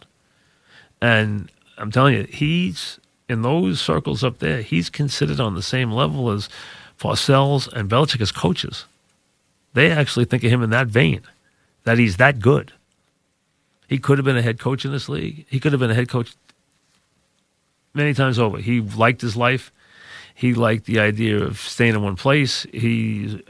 and 1.01 1.49
I'm 1.77 1.91
telling 1.91 2.15
you, 2.15 2.23
he's 2.23 2.99
in 3.27 3.41
those 3.41 3.79
circles 3.79 4.23
up 4.23 4.39
there. 4.39 4.61
He's 4.61 4.89
considered 4.89 5.39
on 5.39 5.55
the 5.55 5.63
same 5.63 5.91
level 5.91 6.29
as 6.29 6.49
Parcells 6.99 7.71
and 7.71 7.89
Belichick 7.89 8.21
as 8.21 8.31
coaches. 8.31 8.85
They 9.73 9.89
actually 9.89 10.25
think 10.25 10.43
of 10.43 10.51
him 10.51 10.61
in 10.61 10.69
that 10.71 10.87
vein 10.87 11.21
that 11.83 11.97
he's 11.97 12.17
that 12.17 12.39
good. 12.39 12.73
He 13.91 13.97
could 13.97 14.17
have 14.17 14.23
been 14.23 14.37
a 14.37 14.41
head 14.41 14.57
coach 14.57 14.85
in 14.85 14.93
this 14.93 15.09
league. 15.09 15.45
He 15.49 15.59
could 15.59 15.73
have 15.73 15.81
been 15.81 15.91
a 15.91 15.93
head 15.93 16.07
coach 16.07 16.33
many 17.93 18.13
times 18.13 18.39
over. 18.39 18.57
He 18.57 18.79
liked 18.79 19.19
his 19.19 19.35
life. 19.35 19.69
He 20.33 20.53
liked 20.53 20.85
the 20.85 21.01
idea 21.01 21.43
of 21.43 21.59
staying 21.59 21.95
in 21.95 22.01
one 22.01 22.15
place. 22.15 22.65
He's 22.71 23.35
uh, 23.35 23.41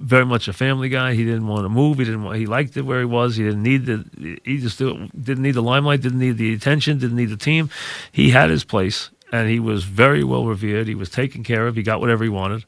very 0.00 0.24
much 0.24 0.48
a 0.48 0.54
family 0.54 0.88
guy. 0.88 1.12
He 1.12 1.24
didn't 1.24 1.46
want 1.46 1.66
to 1.66 1.68
move. 1.68 1.98
He 1.98 2.06
didn't 2.06 2.24
want. 2.24 2.38
He 2.38 2.46
liked 2.46 2.74
it 2.78 2.86
where 2.86 3.00
he 3.00 3.04
was. 3.04 3.36
He 3.36 3.44
didn't 3.44 3.62
need 3.62 3.84
the. 3.84 4.40
He 4.46 4.56
just 4.56 4.78
didn't 4.78 5.42
need 5.42 5.56
the 5.56 5.62
limelight. 5.62 6.00
Didn't 6.00 6.20
need 6.20 6.38
the 6.38 6.54
attention. 6.54 6.98
Didn't 6.98 7.18
need 7.18 7.28
the 7.28 7.36
team. 7.36 7.68
He 8.10 8.30
had 8.30 8.48
his 8.48 8.64
place, 8.64 9.10
and 9.30 9.50
he 9.50 9.60
was 9.60 9.84
very 9.84 10.24
well 10.24 10.46
revered. 10.46 10.88
He 10.88 10.94
was 10.94 11.10
taken 11.10 11.44
care 11.44 11.66
of. 11.66 11.76
He 11.76 11.82
got 11.82 12.00
whatever 12.00 12.24
he 12.24 12.30
wanted, 12.30 12.64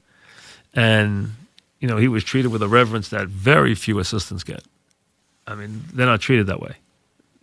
and 0.74 1.30
you 1.80 1.88
know 1.88 1.96
he 1.96 2.06
was 2.06 2.22
treated 2.22 2.52
with 2.52 2.62
a 2.62 2.68
reverence 2.68 3.08
that 3.08 3.28
very 3.28 3.74
few 3.74 3.98
assistants 3.98 4.44
get. 4.44 4.62
I 5.46 5.54
mean, 5.54 5.84
they're 5.94 6.04
not 6.04 6.20
treated 6.20 6.48
that 6.48 6.60
way. 6.60 6.76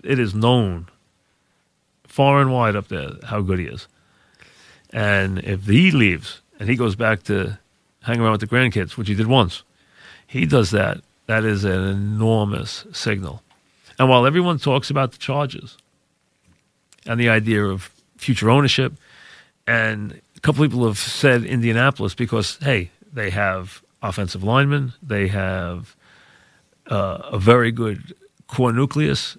It 0.04 0.20
is 0.20 0.34
known 0.34 0.88
far 2.04 2.42
and 2.42 2.52
wide 2.52 2.76
up 2.76 2.90
there 2.90 3.12
how 3.24 3.42
good 3.42 3.60
he 3.60 3.66
is. 3.66 3.88
And 4.92 5.40
if 5.40 5.66
he 5.66 5.92
leaves 5.92 6.42
and 6.60 6.70
he 6.70 6.76
goes 6.76 6.96
back 6.96 7.24
to 7.24 7.58
hang 8.04 8.20
around 8.20 8.34
with 8.34 8.42
the 8.42 8.48
grandkids, 8.48 8.98
which 8.98 9.08
he 9.08 9.16
did 9.16 9.28
once, 9.28 9.64
he 10.28 10.46
does 10.46 10.72
that. 10.72 11.02
That 11.28 11.46
is 11.46 11.64
an 11.64 11.84
enormous 11.84 12.86
signal. 12.92 13.42
And 13.98 14.10
while 14.10 14.26
everyone 14.26 14.58
talks 14.58 14.90
about 14.90 15.12
the 15.12 15.18
Chargers 15.18 15.78
and 17.06 17.20
the 17.20 17.30
idea 17.30 17.64
of 17.64 17.92
future 18.18 18.50
ownership, 18.50 18.94
and 19.68 20.20
a 20.36 20.40
couple 20.42 20.66
people 20.66 20.86
have 20.86 20.98
said 20.98 21.44
Indianapolis 21.44 22.16
because, 22.16 22.58
hey, 22.62 22.90
they 23.14 23.30
have 23.30 23.82
offensive 24.02 24.44
linemen, 24.44 24.94
they 25.02 25.28
have 25.28 25.96
uh, 26.88 27.20
a 27.32 27.40
very 27.40 27.72
good 27.72 28.14
core 28.48 28.74
nucleus 28.74 29.38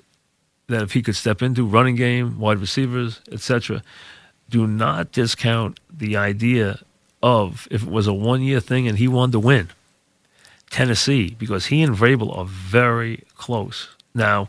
that 0.73 0.83
if 0.83 0.93
he 0.93 1.03
could 1.03 1.17
step 1.17 1.43
into 1.43 1.65
running 1.65 1.97
game, 1.97 2.39
wide 2.39 2.59
receivers, 2.59 3.21
etc. 3.31 3.83
Do 4.49 4.67
not 4.67 5.13
discount 5.13 5.81
the 5.91 6.17
idea 6.17 6.81
of 7.23 7.69
if 7.71 7.83
it 7.85 7.89
was 7.89 8.07
a 8.07 8.13
one 8.13 8.43
year 8.43 8.61
thing 8.61 8.89
and 8.89 8.99
he 8.99 9.09
wanted 9.09 9.33
to 9.33 9.41
win 9.41 9.69
Tennessee 10.71 11.37
because 11.39 11.67
he 11.67 11.83
and 11.83 11.95
Vrabel 11.95 12.37
are 12.37 12.45
very 12.45 13.25
close. 13.37 13.89
Now, 14.15 14.49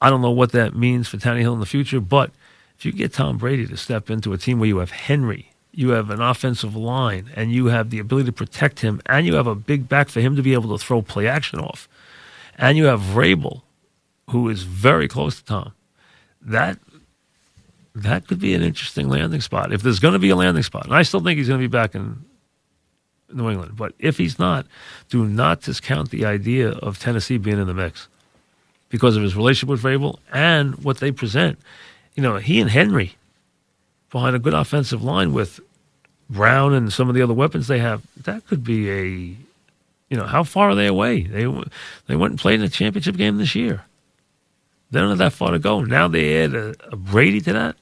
I 0.00 0.10
don't 0.10 0.20
know 0.20 0.30
what 0.30 0.52
that 0.52 0.74
means 0.74 1.08
for 1.08 1.16
Tannehill 1.16 1.54
in 1.54 1.60
the 1.60 1.66
future, 1.66 2.00
but 2.00 2.30
if 2.76 2.84
you 2.84 2.92
get 2.92 3.12
Tom 3.12 3.38
Brady 3.38 3.66
to 3.66 3.76
step 3.76 4.10
into 4.10 4.32
a 4.32 4.38
team 4.38 4.58
where 4.58 4.68
you 4.68 4.78
have 4.78 4.90
Henry, 4.90 5.52
you 5.72 5.90
have 5.90 6.10
an 6.10 6.20
offensive 6.20 6.74
line, 6.74 7.30
and 7.34 7.52
you 7.52 7.66
have 7.66 7.90
the 7.90 8.00
ability 8.00 8.26
to 8.26 8.32
protect 8.32 8.80
him, 8.80 9.00
and 9.06 9.24
you 9.24 9.36
have 9.36 9.46
a 9.46 9.54
big 9.54 9.88
back 9.88 10.08
for 10.08 10.20
him 10.20 10.36
to 10.36 10.42
be 10.42 10.52
able 10.52 10.76
to 10.76 10.84
throw 10.84 11.00
play 11.00 11.28
action 11.28 11.60
off, 11.60 11.88
and 12.58 12.76
you 12.76 12.86
have 12.86 13.00
Vrabel, 13.00 13.62
who 14.30 14.48
is 14.48 14.62
very 14.62 15.08
close 15.08 15.38
to 15.38 15.44
Tom, 15.44 15.72
that 16.40 16.78
that 17.94 18.26
could 18.26 18.40
be 18.40 18.54
an 18.54 18.62
interesting 18.62 19.08
landing 19.08 19.40
spot. 19.40 19.72
If 19.72 19.82
there's 19.82 19.98
going 19.98 20.14
to 20.14 20.18
be 20.18 20.30
a 20.30 20.36
landing 20.36 20.62
spot, 20.62 20.86
and 20.86 20.94
I 20.94 21.02
still 21.02 21.20
think 21.20 21.38
he's 21.38 21.48
going 21.48 21.60
to 21.60 21.68
be 21.68 21.70
back 21.70 21.94
in 21.94 22.24
New 23.32 23.50
England, 23.50 23.76
but 23.76 23.94
if 23.98 24.18
he's 24.18 24.38
not, 24.38 24.66
do 25.10 25.26
not 25.26 25.60
discount 25.62 26.10
the 26.10 26.24
idea 26.24 26.70
of 26.70 26.98
Tennessee 26.98 27.38
being 27.38 27.58
in 27.58 27.66
the 27.66 27.74
mix 27.74 28.08
because 28.88 29.16
of 29.16 29.22
his 29.22 29.36
relationship 29.36 29.68
with 29.68 29.82
Vrabel 29.82 30.18
and 30.32 30.82
what 30.84 30.98
they 30.98 31.12
present. 31.12 31.58
You 32.14 32.22
know, 32.22 32.36
he 32.36 32.60
and 32.60 32.70
Henry 32.70 33.14
behind 34.10 34.36
a 34.36 34.38
good 34.38 34.54
offensive 34.54 35.02
line 35.02 35.32
with 35.32 35.60
Brown 36.28 36.72
and 36.74 36.92
some 36.92 37.08
of 37.08 37.14
the 37.14 37.22
other 37.22 37.34
weapons 37.34 37.66
they 37.66 37.78
have, 37.78 38.02
that 38.22 38.46
could 38.46 38.64
be 38.64 38.90
a 38.90 39.36
You 40.08 40.16
know, 40.18 40.26
how 40.26 40.44
far 40.44 40.70
are 40.70 40.74
they 40.74 40.86
away? 40.86 41.22
They 41.22 41.46
they 42.06 42.16
went 42.16 42.32
and 42.32 42.38
played 42.38 42.60
in 42.60 42.66
a 42.66 42.68
championship 42.68 43.16
game 43.16 43.38
this 43.38 43.54
year. 43.54 43.84
They 44.92 45.00
don't 45.00 45.08
have 45.08 45.18
that 45.18 45.32
far 45.32 45.52
to 45.52 45.58
go. 45.58 45.82
Now 45.82 46.06
they 46.06 46.44
add 46.44 46.54
a, 46.54 46.74
a 46.90 46.96
Brady 46.96 47.40
to 47.40 47.52
that. 47.54 47.76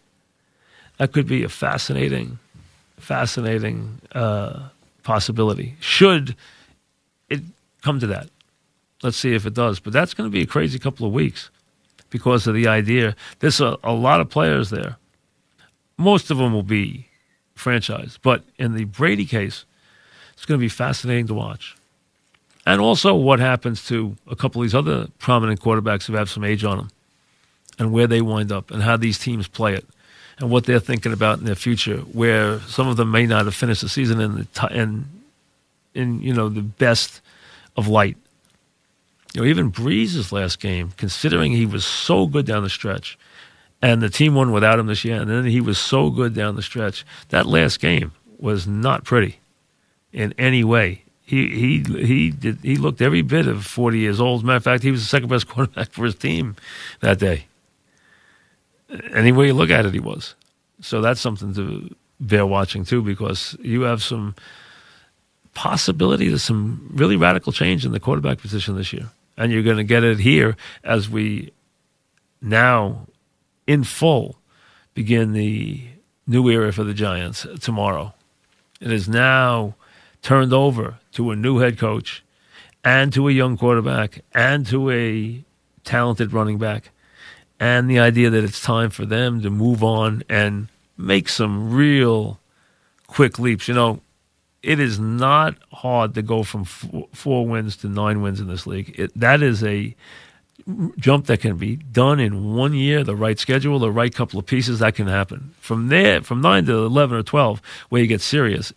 That 0.98 1.12
could 1.12 1.26
be 1.26 1.42
a 1.42 1.48
fascinating, 1.48 2.38
fascinating 2.98 4.00
uh, 4.12 4.68
possibility. 5.02 5.74
Should 5.80 6.36
it 7.28 7.42
come 7.82 7.98
to 7.98 8.06
that? 8.06 8.28
Let's 9.02 9.16
see 9.16 9.34
if 9.34 9.44
it 9.44 9.54
does. 9.54 9.80
But 9.80 9.92
that's 9.92 10.14
going 10.14 10.30
to 10.30 10.32
be 10.32 10.42
a 10.42 10.46
crazy 10.46 10.78
couple 10.78 11.04
of 11.04 11.12
weeks 11.12 11.50
because 12.10 12.46
of 12.46 12.54
the 12.54 12.68
idea. 12.68 13.16
There's 13.40 13.60
a, 13.60 13.76
a 13.82 13.92
lot 13.92 14.20
of 14.20 14.30
players 14.30 14.70
there. 14.70 14.96
Most 15.96 16.30
of 16.30 16.38
them 16.38 16.52
will 16.52 16.62
be 16.62 17.08
franchise. 17.56 18.20
But 18.22 18.44
in 18.56 18.74
the 18.74 18.84
Brady 18.84 19.26
case, 19.26 19.64
it's 20.34 20.46
going 20.46 20.60
to 20.60 20.64
be 20.64 20.68
fascinating 20.68 21.26
to 21.26 21.34
watch. 21.34 21.76
And 22.66 22.80
also 22.80 23.16
what 23.16 23.40
happens 23.40 23.84
to 23.86 24.16
a 24.28 24.36
couple 24.36 24.60
of 24.60 24.66
these 24.66 24.76
other 24.76 25.08
prominent 25.18 25.60
quarterbacks 25.60 26.06
who 26.06 26.14
have 26.14 26.30
some 26.30 26.44
age 26.44 26.62
on 26.62 26.76
them 26.76 26.90
and 27.80 27.92
where 27.92 28.06
they 28.06 28.20
wind 28.20 28.52
up 28.52 28.70
and 28.70 28.82
how 28.82 28.96
these 28.96 29.18
teams 29.18 29.48
play 29.48 29.74
it 29.74 29.86
and 30.38 30.50
what 30.50 30.66
they're 30.66 30.78
thinking 30.78 31.12
about 31.12 31.38
in 31.38 31.46
their 31.46 31.54
future, 31.54 31.98
where 31.98 32.60
some 32.60 32.86
of 32.86 32.96
them 32.96 33.10
may 33.10 33.26
not 33.26 33.46
have 33.46 33.54
finished 33.54 33.80
the 33.80 33.88
season 33.88 34.20
in 34.20 34.34
the 34.34 34.44
t- 34.44 34.74
in, 34.74 35.06
in 35.94 36.22
you 36.22 36.32
know 36.32 36.48
the 36.48 36.62
best 36.62 37.20
of 37.76 37.88
light. 37.88 38.16
You 39.34 39.40
know, 39.40 39.46
even 39.46 39.70
Brees's 39.70 40.30
last 40.30 40.60
game, 40.60 40.92
considering 40.96 41.52
he 41.52 41.66
was 41.66 41.84
so 41.84 42.26
good 42.26 42.46
down 42.46 42.62
the 42.62 42.70
stretch, 42.70 43.18
and 43.80 44.02
the 44.02 44.10
team 44.10 44.34
won 44.34 44.52
without 44.52 44.78
him 44.78 44.86
this 44.86 45.04
year, 45.04 45.20
and 45.20 45.30
then 45.30 45.44
he 45.44 45.60
was 45.60 45.78
so 45.78 46.10
good 46.10 46.34
down 46.34 46.56
the 46.56 46.62
stretch. 46.62 47.06
That 47.30 47.46
last 47.46 47.80
game 47.80 48.12
was 48.38 48.66
not 48.66 49.04
pretty 49.04 49.38
in 50.12 50.34
any 50.36 50.64
way. 50.64 51.04
He 51.24 51.48
he 51.48 52.04
he 52.04 52.30
did 52.30 52.58
he 52.62 52.76
looked 52.76 53.00
every 53.00 53.22
bit 53.22 53.46
of 53.46 53.64
forty 53.64 54.00
years 54.00 54.20
old. 54.20 54.40
As 54.40 54.42
a 54.42 54.46
matter 54.46 54.56
of 54.56 54.64
fact, 54.64 54.82
he 54.82 54.90
was 54.90 55.00
the 55.00 55.08
second 55.08 55.30
best 55.30 55.48
quarterback 55.48 55.92
for 55.92 56.04
his 56.04 56.14
team 56.14 56.56
that 57.00 57.18
day. 57.18 57.46
Any 59.14 59.32
way 59.32 59.46
you 59.46 59.54
look 59.54 59.70
at 59.70 59.86
it, 59.86 59.94
he 59.94 60.00
was. 60.00 60.34
So 60.80 61.00
that's 61.00 61.20
something 61.20 61.54
to 61.54 61.94
bear 62.18 62.46
watching 62.46 62.84
too, 62.84 63.02
because 63.02 63.56
you 63.60 63.82
have 63.82 64.02
some 64.02 64.34
possibility 65.54 66.32
of 66.32 66.40
some 66.40 66.90
really 66.94 67.16
radical 67.16 67.52
change 67.52 67.84
in 67.84 67.92
the 67.92 68.00
quarterback 68.00 68.38
position 68.38 68.76
this 68.76 68.92
year, 68.92 69.08
and 69.36 69.52
you're 69.52 69.62
going 69.62 69.76
to 69.76 69.84
get 69.84 70.04
it 70.04 70.20
here 70.20 70.56
as 70.84 71.08
we 71.08 71.52
now 72.40 73.06
in 73.66 73.84
full 73.84 74.38
begin 74.94 75.32
the 75.32 75.82
new 76.26 76.48
era 76.48 76.72
for 76.72 76.84
the 76.84 76.94
Giants 76.94 77.46
tomorrow. 77.60 78.14
It 78.80 78.92
is 78.92 79.08
now 79.08 79.74
turned 80.22 80.52
over 80.52 80.98
to 81.12 81.30
a 81.30 81.36
new 81.36 81.58
head 81.58 81.78
coach 81.78 82.24
and 82.84 83.12
to 83.12 83.28
a 83.28 83.32
young 83.32 83.56
quarterback 83.56 84.20
and 84.32 84.66
to 84.66 84.90
a 84.90 85.44
talented 85.84 86.32
running 86.32 86.58
back. 86.58 86.90
And 87.60 87.90
the 87.90 88.00
idea 88.00 88.30
that 88.30 88.42
it's 88.42 88.60
time 88.60 88.88
for 88.88 89.04
them 89.04 89.42
to 89.42 89.50
move 89.50 89.84
on 89.84 90.22
and 90.28 90.68
make 90.96 91.28
some 91.28 91.72
real 91.72 92.40
quick 93.06 93.38
leaps. 93.38 93.68
You 93.68 93.74
know, 93.74 94.00
it 94.62 94.80
is 94.80 94.98
not 94.98 95.56
hard 95.72 96.14
to 96.14 96.22
go 96.22 96.42
from 96.42 96.64
four, 96.64 97.08
four 97.12 97.46
wins 97.46 97.76
to 97.78 97.88
nine 97.88 98.22
wins 98.22 98.40
in 98.40 98.48
this 98.48 98.66
league. 98.66 98.94
It, 98.98 99.12
that 99.18 99.42
is 99.42 99.62
a 99.62 99.94
jump 100.98 101.26
that 101.26 101.40
can 101.40 101.56
be 101.56 101.76
done 101.76 102.20
in 102.20 102.54
one 102.54 102.74
year, 102.74 103.02
the 103.02 103.16
right 103.16 103.38
schedule, 103.38 103.78
the 103.78 103.90
right 103.90 104.14
couple 104.14 104.38
of 104.38 104.46
pieces, 104.46 104.78
that 104.78 104.94
can 104.94 105.06
happen. 105.06 105.54
From 105.58 105.88
there, 105.88 106.22
from 106.22 106.40
nine 106.40 106.66
to 106.66 106.84
11 106.84 107.18
or 107.18 107.22
12, 107.22 107.62
where 107.88 108.00
you 108.02 108.06
get 108.06 108.20
serious, 108.20 108.72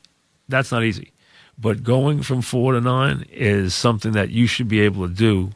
that's 0.48 0.72
not 0.72 0.84
easy. 0.84 1.12
But 1.58 1.84
going 1.84 2.24
from 2.24 2.42
four 2.42 2.74
to 2.74 2.82
nine 2.82 3.26
is 3.32 3.76
something 3.76 4.14
that 4.14 4.30
you 4.30 4.48
should 4.48 4.68
be 4.68 4.82
able 4.82 5.08
to 5.08 5.14
do 5.14 5.52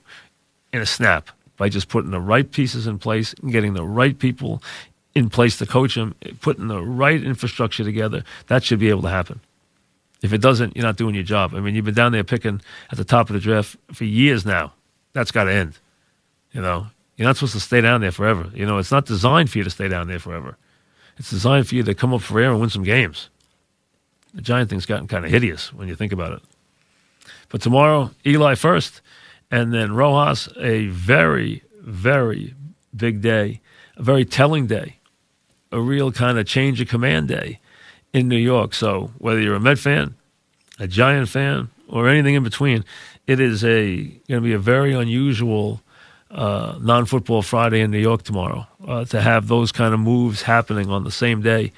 in 0.72 0.82
a 0.82 0.86
snap 0.86 1.30
by 1.58 1.70
just 1.70 1.90
putting 1.90 2.12
the 2.12 2.22
right 2.22 2.50
pieces 2.52 2.88
in 2.88 3.00
place 3.00 3.34
and 3.42 3.52
getting 3.52 3.74
the 3.74 3.84
right 3.84 4.18
people 4.18 4.62
in 5.16 5.30
place 5.30 5.58
to 5.58 5.66
coach 5.66 5.96
them, 5.96 6.16
putting 6.42 6.68
the 6.68 6.82
right 6.82 7.22
infrastructure 7.22 7.84
together. 7.84 8.24
That 8.48 8.64
should 8.64 8.80
be 8.80 8.90
able 8.90 9.02
to 9.02 9.10
happen. 9.10 9.40
If 10.22 10.34
it 10.34 10.42
doesn't, 10.42 10.76
you're 10.76 10.86
not 10.86 10.98
doing 10.98 11.16
your 11.16 11.24
job. 11.24 11.54
I 11.54 11.60
mean, 11.60 11.76
you've 11.76 11.86
been 11.86 11.94
down 11.94 12.12
there 12.12 12.24
picking 12.24 12.62
at 12.92 12.98
the 12.98 13.04
top 13.04 13.30
of 13.30 13.34
the 13.34 13.40
draft 13.40 13.78
for 13.94 14.04
years 14.04 14.46
now. 14.46 14.74
That's 15.14 15.32
got 15.32 15.46
to 15.46 15.52
end. 15.52 15.78
You 16.52 16.62
know, 16.62 16.88
you're 17.16 17.28
not 17.28 17.38
supposed 17.38 17.54
to 17.54 17.60
stay 17.60 17.82
down 17.82 18.02
there 18.02 18.12
forever. 18.12 18.50
You 18.54 18.66
know, 18.66 18.78
it's 18.78 18.92
not 18.92 19.06
designed 19.06 19.50
for 19.50 19.58
you 19.58 19.64
to 19.64 19.70
stay 19.70 19.88
down 19.88 20.08
there 20.08 20.20
forever. 20.20 20.58
It's 21.18 21.30
designed 21.30 21.68
for 21.68 21.76
you 21.76 21.84
to 21.84 21.96
come 21.96 22.14
up 22.14 22.22
for 22.22 22.40
air 22.40 22.52
and 22.52 22.60
win 22.60 22.70
some 22.70 22.84
games. 22.84 23.30
The 24.34 24.42
Giant 24.42 24.70
thing's 24.70 24.86
gotten 24.86 25.08
kind 25.08 25.26
of 25.26 25.32
hideous 25.32 25.74
when 25.74 25.88
you 25.88 25.96
think 25.96 26.12
about 26.12 26.34
it. 26.34 26.42
But 27.50 27.62
tomorrow, 27.62 28.12
Eli 28.26 28.56
first, 28.56 29.02
and 29.50 29.74
then 29.74 29.94
Rojas, 29.94 30.50
a 30.58 30.88
very, 30.88 31.64
very 31.82 32.54
big 32.96 33.22
day, 33.22 33.62
a 33.96 34.04
very 34.04 34.26
telling 34.26 34.68
day, 34.68 34.98
a 35.72 35.80
real 35.80 36.12
kind 36.12 36.38
of 36.38 36.46
change 36.46 36.82
of 36.82 36.88
command 36.88 37.28
day 37.28 37.60
in 38.14 38.28
New 38.28 38.38
York. 38.38 38.74
So 38.74 39.12
whether 39.18 39.40
you're 39.40 39.56
a 39.56 39.60
Met 39.60 39.80
fan, 39.80 40.16
a 40.80 40.88
Giant 40.88 41.30
fan, 41.30 41.70
or 41.88 42.10
anything 42.10 42.36
in 42.36 42.44
between, 42.44 42.84
it 43.26 43.40
is 43.40 43.64
a 43.64 44.04
going 44.28 44.42
to 44.42 44.42
be 44.42 44.54
a 44.54 44.60
very 44.60 44.94
unusual 44.94 45.82
uh, 46.32 46.78
non 46.82 47.06
football 47.06 47.42
Friday 47.42 47.82
in 47.82 47.92
New 47.92 48.00
York 48.00 48.24
tomorrow 48.24 48.68
uh, 48.86 49.06
to 49.06 49.22
have 49.22 49.48
those 49.48 49.72
kind 49.72 49.94
of 49.94 50.00
moves 50.00 50.42
happening 50.42 50.90
on 50.90 51.04
the 51.04 51.12
same 51.12 51.42
day 51.42 51.72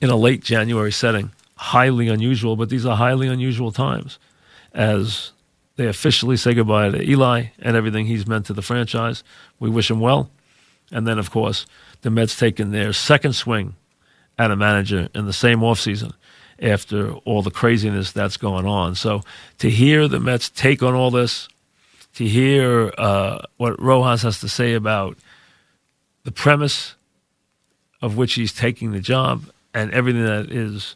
in 0.00 0.10
a 0.10 0.16
late 0.16 0.42
January 0.42 0.92
setting. 0.92 1.30
Highly 1.56 2.08
unusual, 2.08 2.56
but 2.56 2.68
these 2.68 2.84
are 2.84 2.96
highly 2.96 3.28
unusual 3.28 3.72
times 3.72 4.18
as 4.74 5.30
they 5.76 5.86
officially 5.86 6.36
say 6.36 6.54
goodbye 6.54 6.90
to 6.90 7.02
Eli 7.02 7.46
and 7.58 7.76
everything 7.76 8.06
he's 8.06 8.26
meant 8.26 8.46
to 8.46 8.52
the 8.52 8.62
franchise. 8.62 9.24
We 9.58 9.70
wish 9.70 9.90
him 9.90 10.00
well. 10.00 10.30
And 10.92 11.06
then, 11.06 11.18
of 11.18 11.30
course, 11.30 11.66
the 12.02 12.10
Mets 12.10 12.38
taking 12.38 12.70
their 12.70 12.92
second 12.92 13.32
swing 13.32 13.74
at 14.38 14.50
a 14.50 14.56
manager 14.56 15.08
in 15.14 15.26
the 15.26 15.32
same 15.32 15.60
offseason 15.60 16.12
after 16.60 17.12
all 17.24 17.42
the 17.42 17.50
craziness 17.50 18.12
that's 18.12 18.36
going 18.36 18.66
on. 18.66 18.94
So 18.94 19.22
to 19.58 19.70
hear 19.70 20.06
the 20.06 20.20
Mets 20.20 20.48
take 20.48 20.82
on 20.82 20.94
all 20.94 21.10
this, 21.10 21.48
to 22.14 22.26
hear 22.26 22.92
uh, 22.96 23.42
what 23.56 23.80
Rojas 23.80 24.22
has 24.22 24.40
to 24.40 24.48
say 24.48 24.74
about 24.74 25.18
the 26.22 26.30
premise 26.32 26.94
of 28.00 28.16
which 28.16 28.34
he's 28.34 28.52
taking 28.52 28.92
the 28.92 29.00
job 29.00 29.44
and 29.72 29.90
everything 29.92 30.24
that 30.24 30.50
is 30.50 30.94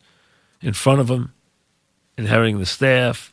in 0.61 0.73
front 0.73 1.01
of 1.01 1.09
him, 1.09 1.33
inheriting 2.17 2.59
the 2.59 2.67
staff, 2.67 3.33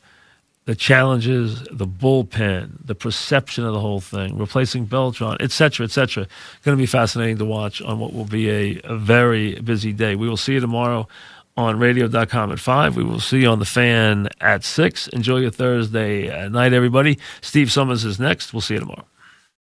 the 0.66 0.76
challenges, 0.76 1.64
the 1.72 1.88
bullpen, 1.88 2.72
the 2.84 2.96
perception 2.96 3.66
of 3.66 3.74
the 3.74 3.80
whole 3.80 4.02
thing, 4.02 4.38
replacing 4.38 4.86
Beltran, 4.86 5.38
et 5.40 5.52
cetera, 5.52 5.86
et 5.86 5.92
cetera. 5.92 6.28
Going 6.64 6.76
to 6.76 6.82
be 6.82 6.88
fascinating 6.88 7.38
to 7.38 7.46
watch 7.46 7.82
on 7.82 8.00
what 8.00 8.14
will 8.14 8.26
be 8.26 8.50
a, 8.50 8.82
a 8.84 8.98
very 8.98 9.60
busy 9.62 9.94
day. 9.94 10.16
We 10.16 10.28
will 10.28 10.38
see 10.38 10.54
you 10.54 10.60
tomorrow 10.60 11.08
on 11.56 11.80
radio.com 11.80 12.52
at 12.52 12.60
5. 12.60 12.96
We 12.96 13.04
will 13.04 13.20
see 13.20 13.42
you 13.42 13.48
on 13.50 13.60
the 13.60 13.66
fan 13.66 14.28
at 14.42 14.64
6. 14.64 15.08
Enjoy 15.10 15.38
your 15.38 15.52
Thursday 15.52 16.30
uh, 16.30 16.50
night, 16.50 16.74
everybody. 16.74 17.20
Steve 17.42 17.72
Somers 17.72 18.04
is 18.04 18.20
next. 18.20 18.52
We'll 18.52 18.62
see 18.62 18.74
you 18.74 18.82
tomorrow. 18.82 19.06